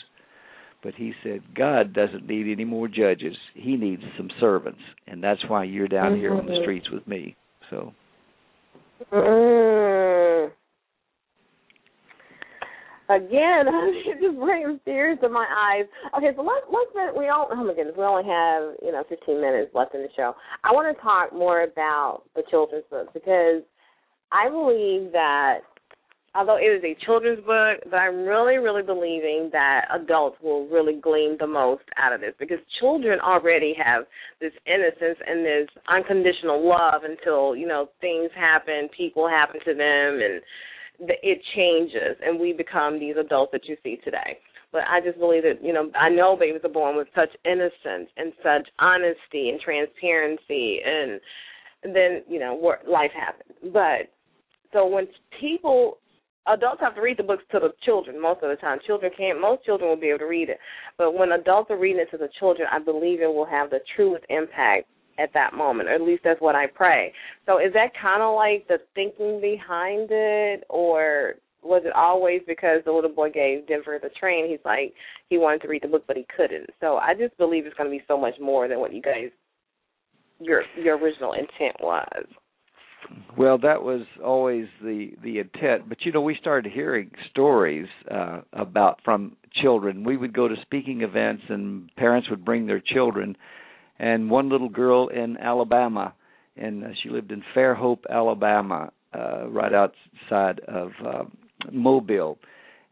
[0.84, 3.36] but he said God doesn't need any more judges.
[3.54, 6.22] He needs some servants, and that's why you're down mm-hmm.
[6.22, 6.64] here on the mm-hmm.
[6.64, 7.36] streets with me.
[7.70, 7.94] So.
[9.12, 10.52] Mm.
[13.10, 13.66] Again,
[14.06, 15.86] it just brings tears to my eyes.
[16.16, 19.42] Okay, so let's let's we all oh my goodness, we only have you know 15
[19.42, 20.36] minutes left in the show.
[20.64, 23.64] I want to talk more about the children's books because
[24.32, 25.62] I believe that
[26.36, 31.00] although it is a children's book, but I'm really, really believing that adults will really
[31.00, 34.04] glean the most out of this because children already have
[34.40, 40.20] this innocence and this unconditional love until, you know, things happen, people happen to them,
[40.22, 40.42] and
[41.00, 44.38] it changes, and we become these adults that you see today.
[44.72, 48.10] But I just believe that, you know, I know babies are born with such innocence
[48.18, 51.20] and such honesty and transparency, and
[51.84, 52.54] then, you know,
[52.88, 53.74] life happens.
[53.74, 54.12] But
[54.72, 55.08] so when
[55.40, 55.98] people
[56.48, 58.80] adults have to read the books to the children most of the time.
[58.86, 59.42] Children can't.
[59.42, 60.60] Most children will be able to read it,
[60.98, 63.80] but when adults are reading it to the children, I believe it will have the
[63.96, 64.88] truest impact
[65.20, 65.90] at that moment.
[65.90, 67.14] Or at least that's what I pray.
[67.46, 72.82] So is that kind of like the thinking behind it, or was it always because
[72.86, 74.50] the little boy gave Denver the train?
[74.50, 74.94] He's like
[75.30, 76.70] he wanted to read the book, but he couldn't.
[76.80, 79.30] So I just believe it's going to be so much more than what you guys
[80.40, 82.26] your your original intent was.
[83.38, 88.41] Well, that was always the the intent, but you know, we started hearing stories uh
[88.54, 90.04] about from children.
[90.04, 93.36] We would go to speaking events and parents would bring their children
[93.97, 96.14] and one little girl in Alabama
[96.56, 101.24] and uh, she lived in Fairhope, Alabama, uh right outside of uh
[101.72, 102.38] Mobile.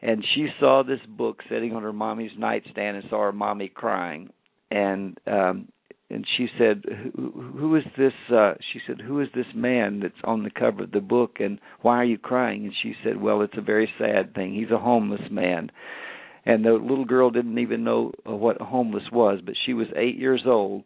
[0.01, 4.29] And she saw this book sitting on her mommy's nightstand and saw her mommy crying
[4.71, 5.67] and um
[6.09, 6.83] and she said
[7.15, 10.83] who, who is this uh she said who is this man that's on the cover
[10.83, 13.89] of the book and why are you crying and she said well it's a very
[13.97, 15.69] sad thing he's a homeless man
[16.45, 20.43] and the little girl didn't even know what homeless was but she was 8 years
[20.45, 20.83] old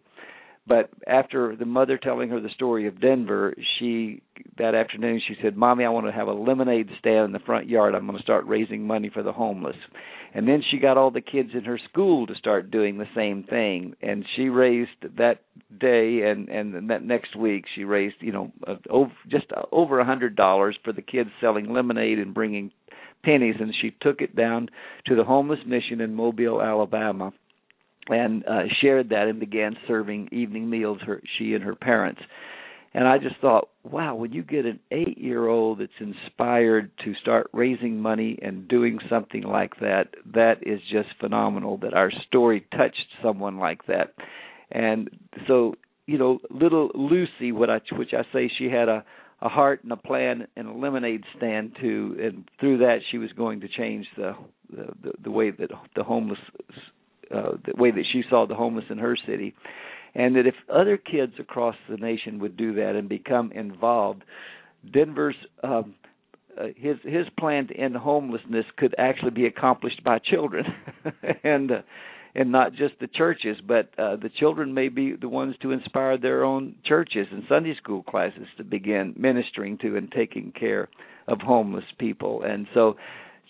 [0.67, 4.21] but after the mother telling her the story of Denver, she
[4.57, 7.67] that afternoon she said, "Mommy, I want to have a lemonade stand in the front
[7.67, 7.95] yard.
[7.95, 9.75] I'm going to start raising money for the homeless."
[10.33, 13.43] And then she got all the kids in her school to start doing the same
[13.43, 15.41] thing, and she raised that
[15.77, 20.05] day and and that next week she raised you know uh, over, just over a
[20.05, 22.71] hundred dollars for the kids selling lemonade and bringing
[23.23, 24.69] pennies, and she took it down
[25.05, 27.33] to the homeless mission in Mobile, Alabama
[28.09, 32.21] and uh, shared that and began serving evening meals her she and her parents.
[32.93, 37.13] And i just thought wow, when you get an eight year old that's inspired to
[37.15, 42.65] start raising money and doing something like that, that is just phenomenal that our story
[42.71, 44.13] touched someone like that.
[44.71, 45.09] And
[45.47, 45.75] so,
[46.05, 49.03] you know, little Lucy, what I which I say she had a
[49.43, 53.31] a heart and a plan and a lemonade stand too, and through that she was
[53.31, 54.33] going to change the
[54.69, 56.39] the, the way that the homeless
[57.33, 59.55] uh, the way that she saw the homeless in her city
[60.15, 64.23] and that if other kids across the nation would do that and become involved,
[64.91, 65.95] Denver's um,
[66.59, 70.65] uh, his his plan to end homelessness could actually be accomplished by children,
[71.43, 71.81] and uh,
[72.35, 76.17] and not just the churches, but uh, the children may be the ones to inspire
[76.17, 80.89] their own churches and Sunday school classes to begin ministering to and taking care
[81.27, 82.43] of homeless people.
[82.43, 82.95] And so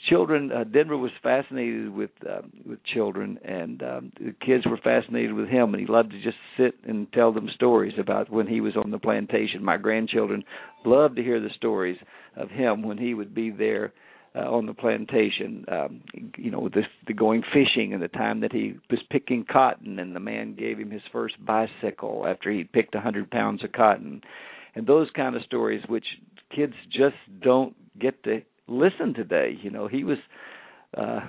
[0.10, 5.34] children uh, Denver was fascinated with uh, with children and um the kids were fascinated
[5.34, 8.62] with him and he loved to just sit and tell them stories about when he
[8.62, 9.64] was on the plantation.
[9.64, 10.43] My grandchildren
[10.86, 11.97] loved to hear the stories
[12.36, 13.93] of him when he would be there
[14.34, 16.02] uh, on the plantation um
[16.38, 20.16] you know the the going fishing and the time that he was picking cotton and
[20.16, 24.22] the man gave him his first bicycle after he'd picked a hundred pounds of cotton.
[24.74, 26.06] And those kind of stories which
[26.56, 28.41] kids just don't get to
[28.72, 29.57] listen today.
[29.61, 30.17] You know, he was
[30.97, 31.22] uh,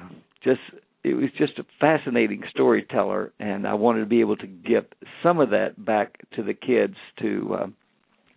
[0.43, 0.61] just
[1.05, 4.85] it was just a fascinating storyteller, and I wanted to be able to give
[5.23, 7.67] some of that back to the kids to uh,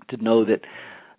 [0.10, 0.62] to know that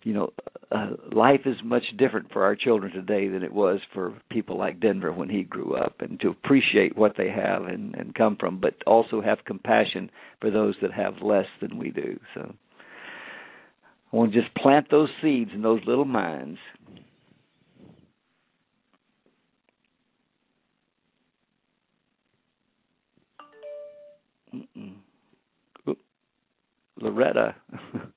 [0.03, 0.33] you know
[0.71, 4.81] uh, life is much different for our children today than it was for people like
[4.81, 8.59] Denver when he grew up, and to appreciate what they have and, and come from,
[8.59, 10.11] but also have compassion
[10.41, 12.19] for those that have less than we do.
[12.35, 12.53] So.
[14.11, 16.59] I want to just plant those seeds in those little minds
[24.53, 24.95] Mm-mm.
[27.01, 27.55] Loretta.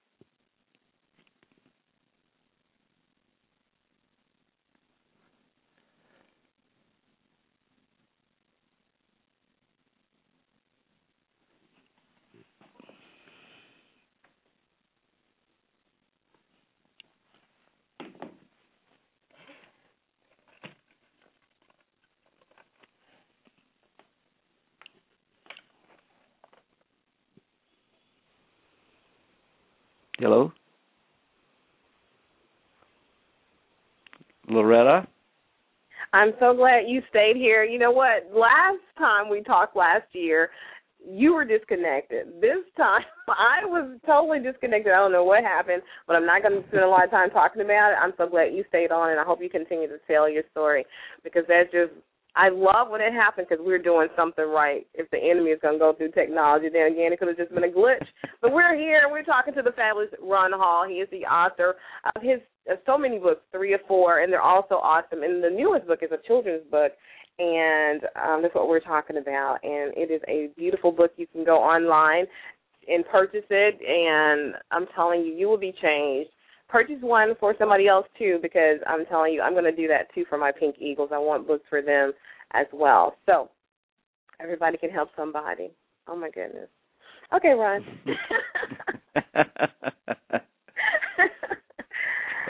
[30.21, 30.53] Hello?
[34.51, 35.09] Loretta?
[36.13, 37.65] I'm so glad you stayed here.
[37.65, 38.29] You know what?
[38.31, 40.51] Last time we talked last year,
[41.09, 42.27] you were disconnected.
[42.39, 44.93] This time, I was totally disconnected.
[44.93, 47.31] I don't know what happened, but I'm not going to spend a lot of time
[47.31, 47.99] talking about it.
[48.03, 50.85] I'm so glad you stayed on, and I hope you continue to tell your story
[51.25, 51.93] because that's just
[52.37, 54.87] I love when it happened because we're doing something right.
[54.95, 57.55] If the enemy is going to go through technology, then again, it could have just
[57.55, 58.07] been a glitch.
[58.41, 59.03] but we're here.
[59.03, 60.87] And we're talking to the fabulous Ron Hall.
[60.89, 61.77] He is the author
[62.15, 65.23] of his of so many books, three or four, and they're all so awesome.
[65.23, 66.93] And the newest book is a children's book,
[67.39, 69.59] and um, that's what we're talking about.
[69.63, 71.11] And it is a beautiful book.
[71.17, 72.27] You can go online
[72.87, 76.31] and purchase it, and I'm telling you, you will be changed
[76.71, 80.15] purchase one for somebody else too because I'm telling you I'm going to do that
[80.15, 81.11] too for my Pink Eagles.
[81.13, 82.13] I want books for them
[82.53, 83.17] as well.
[83.27, 83.51] So
[84.41, 85.71] everybody can help somebody.
[86.09, 86.69] Oh my goodness.
[87.35, 87.85] Okay, Ron.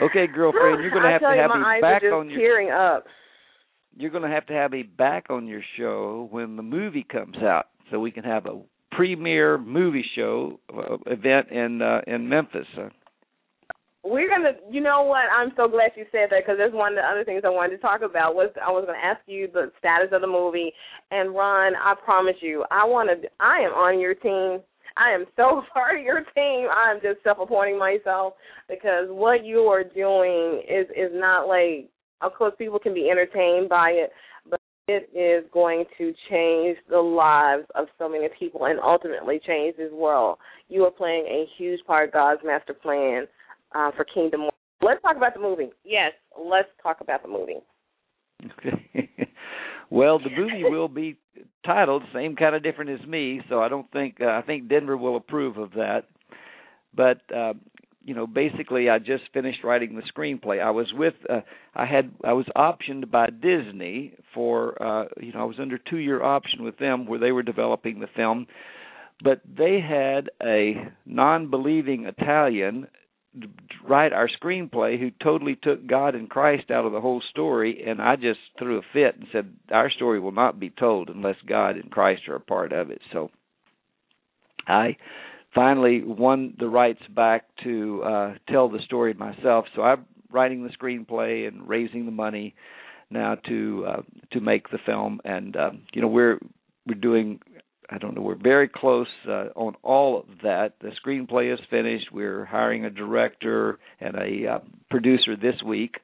[0.01, 3.05] okay, girlfriend, you're going to have to have you, me back on your tearing up.
[3.95, 7.37] You're going to have to have me back on your show when the movie comes
[7.37, 8.59] out so we can have a
[8.91, 12.65] premiere movie show uh, event in uh, in Memphis.
[12.77, 12.89] Uh,
[14.03, 15.25] we're gonna you know what?
[15.31, 17.75] I'm so glad you said that because there's one of the other things i wanted
[17.75, 20.73] to talk about was i was to ask you the status of the movie.
[21.11, 24.59] And ron i promise you i want to i am on your team.
[24.97, 26.67] I am so part of your team.
[26.75, 28.33] I'm just self appointing myself
[28.67, 31.89] because what you are doing is is not like
[32.21, 34.11] of course people can be entertained by it
[34.49, 39.77] but it is going to change the lives of so many people and ultimately change
[39.77, 40.39] this world.
[40.69, 43.27] You are playing a huge part of god's master plan
[43.75, 44.49] uh, for Kingdom.
[44.81, 45.69] Let's talk about the movie.
[45.83, 47.59] Yes, let's talk about the movie.
[48.57, 49.09] Okay.
[49.89, 51.17] well, the movie will be
[51.65, 54.97] titled same kind of different as me, so I don't think uh, I think Denver
[54.97, 56.05] will approve of that.
[56.95, 57.53] But uh,
[58.03, 60.61] you know, basically, I just finished writing the screenplay.
[60.61, 61.41] I was with, uh,
[61.75, 66.23] I had, I was optioned by Disney for, uh, you know, I was under two-year
[66.23, 68.47] option with them where they were developing the film,
[69.23, 72.87] but they had a non-believing Italian
[73.87, 78.01] write our screenplay who totally took God and Christ out of the whole story and
[78.01, 81.77] I just threw a fit and said our story will not be told unless God
[81.77, 83.01] and Christ are a part of it.
[83.13, 83.31] So
[84.67, 84.97] I
[85.55, 89.65] finally won the rights back to uh tell the story myself.
[89.75, 92.53] So I'm writing the screenplay and raising the money
[93.09, 94.01] now to uh
[94.33, 96.37] to make the film and um you know we're
[96.85, 97.39] we're doing
[97.91, 98.21] I don't know.
[98.21, 100.75] We're very close uh, on all of that.
[100.79, 102.05] The screenplay is finished.
[102.13, 105.95] We're hiring a director and a uh, producer this week,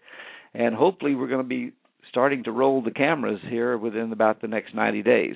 [0.53, 1.71] and hopefully, we're going to be
[2.09, 5.35] starting to roll the cameras here within about the next 90 days.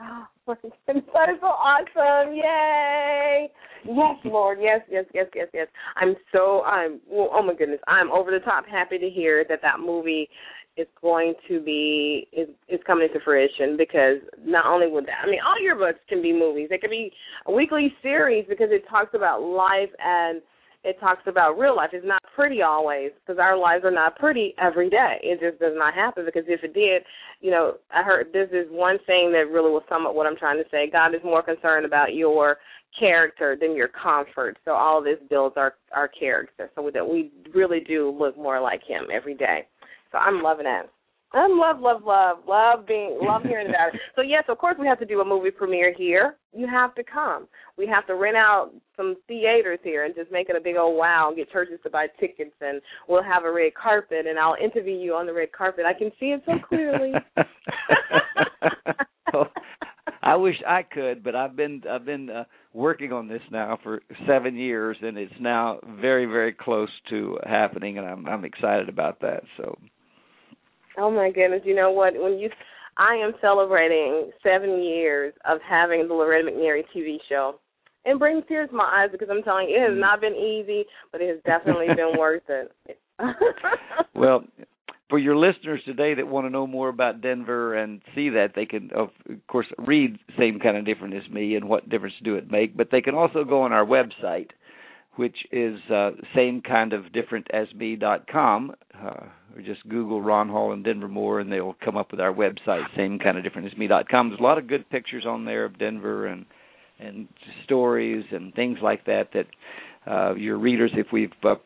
[0.00, 1.02] Oh, that is
[1.40, 2.34] so awesome!
[2.34, 3.50] Yay!
[3.84, 4.58] Yes, Lord.
[4.60, 5.68] Yes, yes, yes, yes, yes.
[5.96, 7.00] I'm so I'm.
[7.08, 10.28] Well, oh my goodness, I'm over the top happy to hear that that movie
[10.76, 15.26] is going to be is is coming into fruition because not only would that I
[15.30, 16.68] mean all your books can be movies.
[16.70, 17.12] They could be
[17.46, 20.40] a weekly series because it talks about life and
[20.84, 21.90] it talks about real life.
[21.92, 25.18] It's not pretty always because our lives are not pretty every day.
[25.22, 27.02] It just does not happen because if it did,
[27.40, 30.36] you know, I heard this is one thing that really will sum up what I'm
[30.36, 30.90] trying to say.
[30.90, 32.56] God is more concerned about your
[32.98, 34.58] character than your comfort.
[34.64, 38.82] So all this builds our our character so that we really do look more like
[38.86, 39.66] him every day.
[40.12, 40.88] So I'm loving it.
[41.34, 44.00] I'm love, love, love, love being, love hearing about it.
[44.14, 46.36] So yes, of course we have to do a movie premiere here.
[46.54, 47.48] You have to come.
[47.78, 50.98] We have to rent out some theaters here and just make it a big old
[50.98, 51.28] wow.
[51.28, 54.94] And get churches to buy tickets, and we'll have a red carpet, and I'll interview
[54.94, 55.86] you on the red carpet.
[55.86, 57.12] I can see it so clearly.
[59.32, 59.46] well,
[60.22, 62.44] I wish I could, but I've been I've been uh,
[62.74, 67.96] working on this now for seven years, and it's now very very close to happening,
[67.96, 69.44] and I'm I'm excited about that.
[69.56, 69.78] So.
[70.98, 71.62] Oh my goodness!
[71.64, 72.14] You know what?
[72.14, 72.50] When you,
[72.96, 77.58] I am celebrating seven years of having the Loretta McNary TV show,
[78.04, 80.00] and brings tears to my eyes because I'm telling you, it has mm.
[80.00, 82.72] not been easy, but it has definitely been worth it.
[84.14, 84.44] well,
[85.12, 88.64] for your listeners today that want to know more about Denver and see that, they
[88.64, 89.10] can, of
[89.46, 92.88] course, read Same Kind of Different as Me and What Difference Do It Make, but
[92.90, 94.48] they can also go on our website,
[95.16, 100.72] which is uh, same kind of different as me.com, uh, or just Google Ron Hall
[100.72, 103.76] and Denver Moore, and they'll come up with our website, same kind of different as
[103.76, 104.30] me.com.
[104.30, 106.46] There's a lot of good pictures on there of Denver and
[106.98, 107.26] and
[107.64, 109.46] stories and things like that that
[110.10, 111.56] uh, your readers, if we've uh,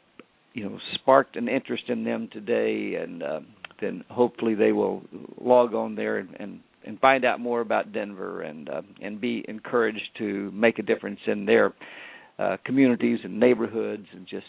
[0.54, 3.40] you know sparked an interest in them today, and uh,
[3.80, 5.02] then hopefully they will
[5.40, 9.44] log on there and, and and find out more about Denver and uh, and be
[9.46, 11.74] encouraged to make a difference in their
[12.38, 14.46] uh, communities and neighborhoods and just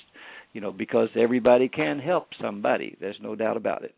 [0.54, 2.98] you know because everybody can help somebody.
[3.00, 3.96] There's no doubt about it.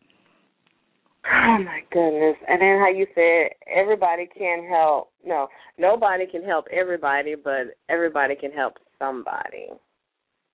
[1.26, 2.36] Oh my goodness!
[2.48, 5.10] And then how you said everybody can help.
[5.24, 9.68] No, nobody can help everybody, but everybody can help somebody.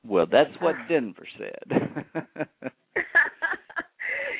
[0.04, 2.48] Well, that's what Denver said.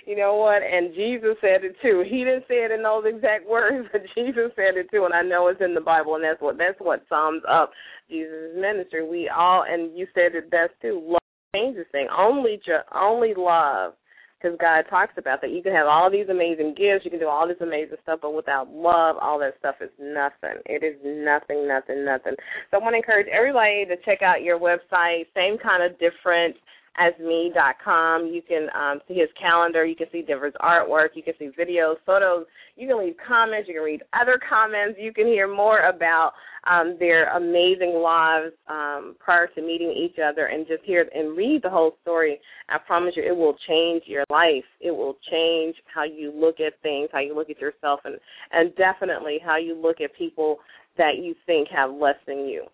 [0.07, 0.63] you know what?
[0.63, 2.05] And Jesus said it too.
[2.09, 5.23] He didn't say it in those exact words, but Jesus said it too, and I
[5.23, 7.73] know it's in the Bible, and that's what that's what sums up
[8.09, 9.07] Jesus' ministry.
[9.07, 11.03] We all, and you said it best too.
[11.05, 11.21] Love
[11.55, 12.11] changes things.
[12.17, 12.61] Only,
[12.95, 13.95] only love
[14.39, 15.51] because God talks about that.
[15.51, 18.35] You can have all these amazing gifts, you can do all this amazing stuff, but
[18.35, 20.61] without love, all that stuff is nothing.
[20.67, 22.35] It is nothing, nothing, nothing.
[22.71, 26.57] So I want to encourage everybody to check out your website, same kind of different
[26.99, 28.27] as me.com.
[28.27, 29.85] You can um, see his calendar.
[29.85, 31.09] You can see Denver's artwork.
[31.15, 32.47] You can see videos, photos.
[32.77, 33.69] You can leave comments.
[33.69, 34.99] You can read other comments.
[35.01, 36.33] You can hear more about
[36.69, 41.61] um, their amazing lives um, prior to meeting each other and just hear and read
[41.63, 42.41] the whole story.
[42.69, 44.65] I promise you, it will change your life.
[44.81, 48.17] It will change how you look at things, how you look at yourself, and
[48.53, 50.59] and definitely how you look at people
[50.99, 52.65] that you think have less than you.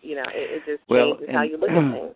[0.00, 2.14] You know, it, it just changes well, how you look at things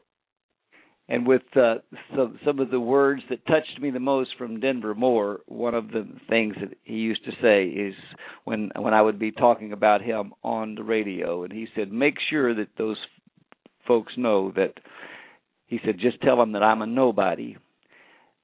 [1.11, 1.75] and with uh,
[2.17, 5.89] some some of the words that touched me the most from Denver Moore, one of
[5.89, 7.95] the things that he used to say is
[8.45, 12.15] when when I would be talking about him on the radio, and he said, "Make
[12.31, 12.97] sure that those
[13.87, 14.75] folks know that."
[15.67, 17.57] He said, "Just tell them that I'm a nobody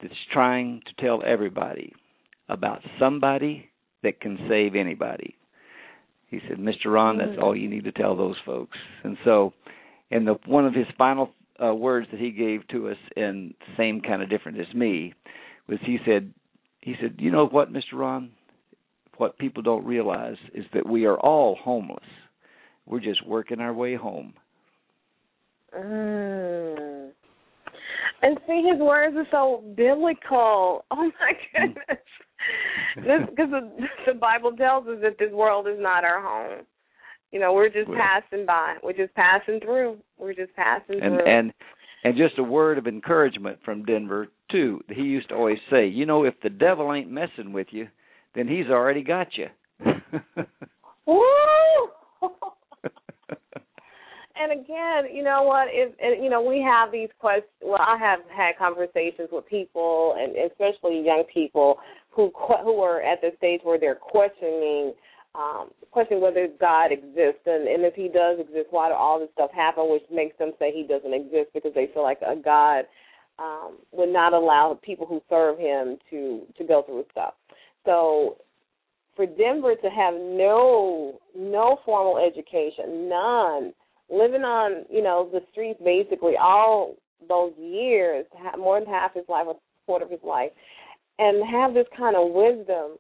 [0.02, 1.92] that's trying to tell everybody
[2.48, 3.70] about somebody
[4.02, 5.36] that can save anybody."
[6.30, 6.92] He said, "Mr.
[6.92, 7.42] Ron, that's mm.
[7.42, 9.52] all you need to tell those folks." And so,
[10.10, 11.30] in the one of his final
[11.62, 15.14] uh, words that he gave to us in same kind of different as me
[15.68, 16.32] was he said
[16.80, 17.94] he said you know what Mr.
[17.94, 18.30] Ron?
[19.16, 22.04] What people don't realize is that we are all homeless.
[22.84, 24.34] We're just working our way home.
[25.76, 27.10] Mm.
[28.22, 30.84] and see his words are so biblical.
[30.90, 31.84] Oh my goodness.
[32.94, 33.70] Because the,
[34.06, 36.64] the bible tells us that this world is not our home
[37.32, 38.76] you know, we're just passing by.
[38.82, 39.98] We're just passing through.
[40.18, 41.26] We're just passing and, through.
[41.26, 41.52] And
[42.04, 44.80] and just a word of encouragement from Denver too.
[44.88, 47.88] He used to always say, you know, if the devil ain't messing with you,
[48.34, 49.46] then he's already got you.
[51.06, 51.22] Woo!
[54.36, 55.68] and again, you know what?
[55.70, 57.50] If and, you know, we have these questions.
[57.62, 61.78] Well, I have had conversations with people, and especially young people
[62.10, 62.30] who
[62.62, 64.94] who are at the stage where they're questioning
[65.36, 69.28] um, questioning whether God exists, and, and if He does exist, why do all this
[69.34, 69.90] stuff happen?
[69.90, 72.84] Which makes them say He doesn't exist because they feel like a God
[73.38, 77.34] um, would not allow people who serve Him to to go through stuff.
[77.84, 78.38] So
[79.16, 83.72] for Denver to have no no formal education, none,
[84.10, 86.94] living on you know the streets basically all
[87.28, 88.26] those years,
[88.58, 89.54] more than half his life, a
[89.86, 90.50] quarter of his life,
[91.18, 92.98] and have this kind of wisdom.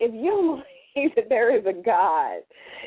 [0.00, 0.62] If you
[1.16, 2.40] that there is a God,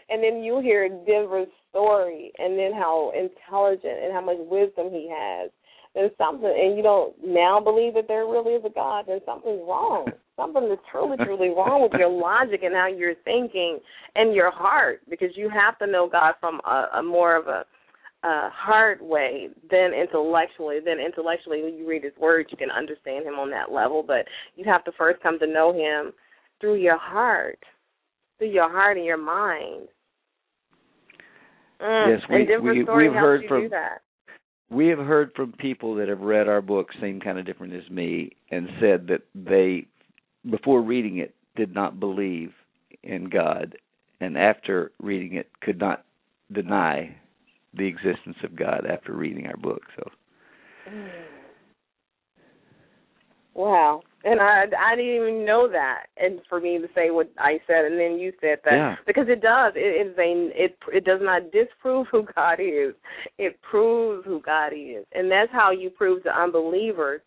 [0.10, 5.10] and then you hear Denver's story, and then how intelligent and how much wisdom he
[5.12, 5.50] has,
[5.94, 9.62] then something, and you don't now believe that there really is a God, then something's
[9.68, 13.80] wrong something is truly, truly wrong with your logic and how you're thinking
[14.16, 17.64] and your heart because you have to know God from a, a more of a
[18.24, 20.80] uh, heart way than intellectually.
[20.84, 24.04] Then intellectually, when you read His words, you can understand Him on that level.
[24.06, 24.26] But
[24.56, 26.12] you have to first come to know Him
[26.60, 27.60] through your heart,
[28.38, 29.88] through your heart and your mind.
[31.82, 32.18] Mm.
[32.18, 33.70] Yes, we, and we, we've heard from
[34.70, 37.90] we have heard from people that have read our book, same kind of different as
[37.90, 39.86] me, and said that they
[40.50, 42.52] before reading it did not believe
[43.04, 43.76] in God,
[44.20, 46.06] and after reading it could not
[46.52, 47.16] deny
[47.78, 49.82] the existence of God after reading our book.
[49.98, 50.10] So.
[53.56, 54.04] Wow.
[54.24, 56.06] And I I didn't even know that.
[56.18, 58.96] And for me to say what I said and then you said that yeah.
[59.08, 59.74] because it does.
[59.76, 62.94] It is a it it does not disprove who God is.
[63.38, 65.06] It proves who God is.
[65.14, 67.22] And that's how you prove to unbelievers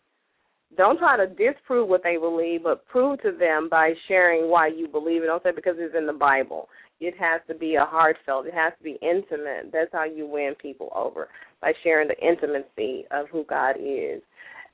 [0.77, 4.87] don't try to disprove what they believe, but prove to them by sharing why you
[4.87, 5.27] believe it.
[5.27, 6.69] Don't say because it's in the Bible.
[6.99, 8.45] It has to be a heartfelt.
[8.45, 9.71] It has to be intimate.
[9.71, 11.29] That's how you win people over
[11.61, 14.21] by sharing the intimacy of who God is.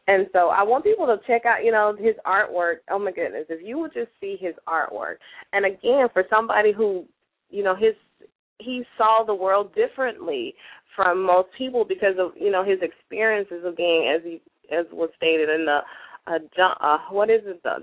[0.07, 2.77] And so I want people to check out, you know, his artwork.
[2.91, 5.15] Oh my goodness, if you would just see his artwork.
[5.51, 7.05] And again, for somebody who,
[7.49, 7.95] you know, his
[8.59, 10.53] he saw the world differently
[10.95, 14.41] from most people because of, you know, his experiences of being as he
[14.71, 15.79] as was stated in the
[16.27, 16.39] uh,
[16.81, 17.77] uh what is it the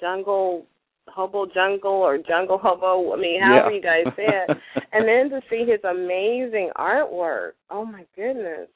[0.00, 0.66] jungle
[1.08, 3.76] hobo jungle or jungle hobo i mean however yeah.
[3.76, 4.56] you guys say it
[4.92, 8.68] and then to see his amazing artwork oh my goodness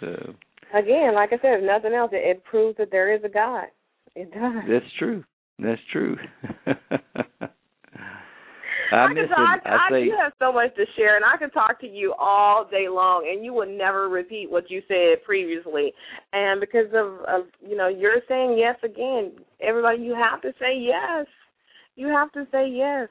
[0.00, 0.34] so
[0.74, 3.64] again like i said if nothing else it, it proves that there is a god
[4.14, 5.24] it does that's true
[5.58, 6.16] that's true
[8.90, 9.68] I, I miss talk, it.
[9.68, 12.66] I say you have so much to share, and I could talk to you all
[12.70, 15.92] day long, and you would never repeat what you said previously.
[16.32, 19.32] And because of, of you know, you're saying yes again.
[19.60, 21.26] Everybody, you have to say yes.
[21.96, 23.08] You have to say yes.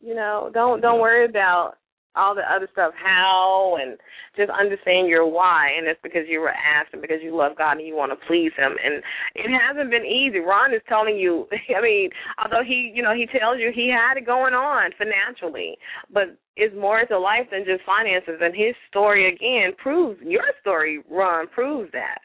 [0.00, 1.74] You know, don't don't worry about
[2.16, 3.96] all the other stuff, how, and
[4.36, 5.70] just understand your why.
[5.76, 8.26] And it's because you were asked and because you love God and you want to
[8.26, 8.76] please Him.
[8.84, 9.02] And
[9.34, 10.40] it hasn't been easy.
[10.40, 11.46] Ron is telling you,
[11.76, 12.10] I mean,
[12.42, 15.76] although he, you know, he tells you he had it going on financially,
[16.12, 18.40] but it's more to life than just finances.
[18.40, 22.20] And his story, again, proves, your story, Ron, proves that.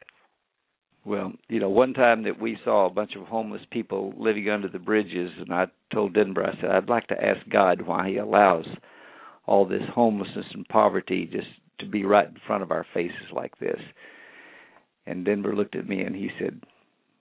[1.05, 4.67] Well, you know, one time that we saw a bunch of homeless people living under
[4.67, 8.17] the bridges, and I told Denver, I said, I'd like to ask God why He
[8.17, 8.65] allows
[9.48, 11.48] all this homelessness and poverty just
[11.80, 13.80] to be right in front of our faces like this.
[15.06, 16.62] And Denver looked at me and he said,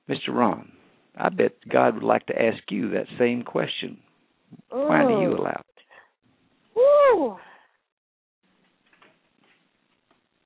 [0.08, 0.34] Mr.
[0.34, 0.72] Ron,
[1.16, 3.98] I bet God would like to ask you that same question.
[4.74, 4.88] Ooh.
[4.88, 5.66] Why do you allow it?
[6.74, 7.36] Woo.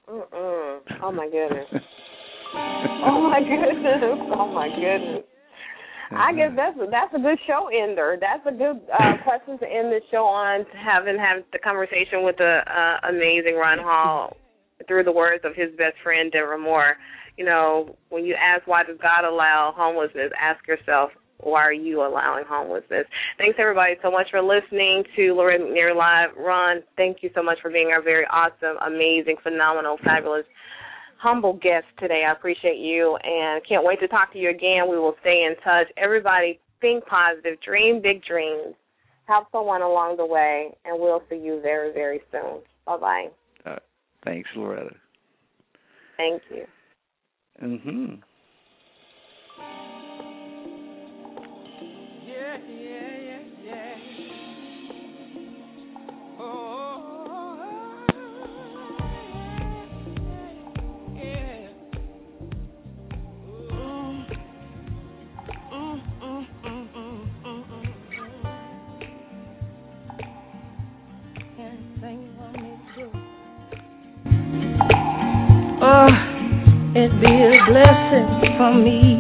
[0.09, 0.26] Mm-mm.
[0.33, 1.66] Oh, oh my goodness.
[2.55, 4.03] oh my goodness.
[4.35, 5.24] Oh my goodness.
[6.11, 8.18] I guess that's a, that's a good show ender.
[8.20, 10.66] That's a good uh, question to end the show on.
[10.74, 14.36] Having had the conversation with the uh, amazing Ron Hall
[14.88, 16.96] through the words of his best friend Denver Moore.
[17.36, 21.11] You know, when you ask why does God allow homelessness, ask yourself
[21.42, 23.06] why are you allowing homelessness?
[23.38, 26.36] Thanks everybody so much for listening to Loretta McNary Live.
[26.36, 30.44] Ron, thank you so much for being our very awesome, amazing, phenomenal, fabulous
[31.20, 32.22] humble guest today.
[32.26, 34.88] I appreciate you and can't wait to talk to you again.
[34.88, 35.86] We will stay in touch.
[35.96, 38.74] Everybody, think positive, dream big dreams,
[39.26, 42.60] help someone along the way, and we'll see you very, very soon.
[42.86, 43.26] Bye bye.
[43.66, 43.78] Uh,
[44.24, 44.94] thanks, Loretta.
[46.16, 46.66] Thank you.
[47.62, 48.22] Mhm.
[52.26, 53.96] Yeah, yeah, yeah, yeah.
[56.38, 56.80] Oh,
[76.95, 79.19] it be a blessing for me.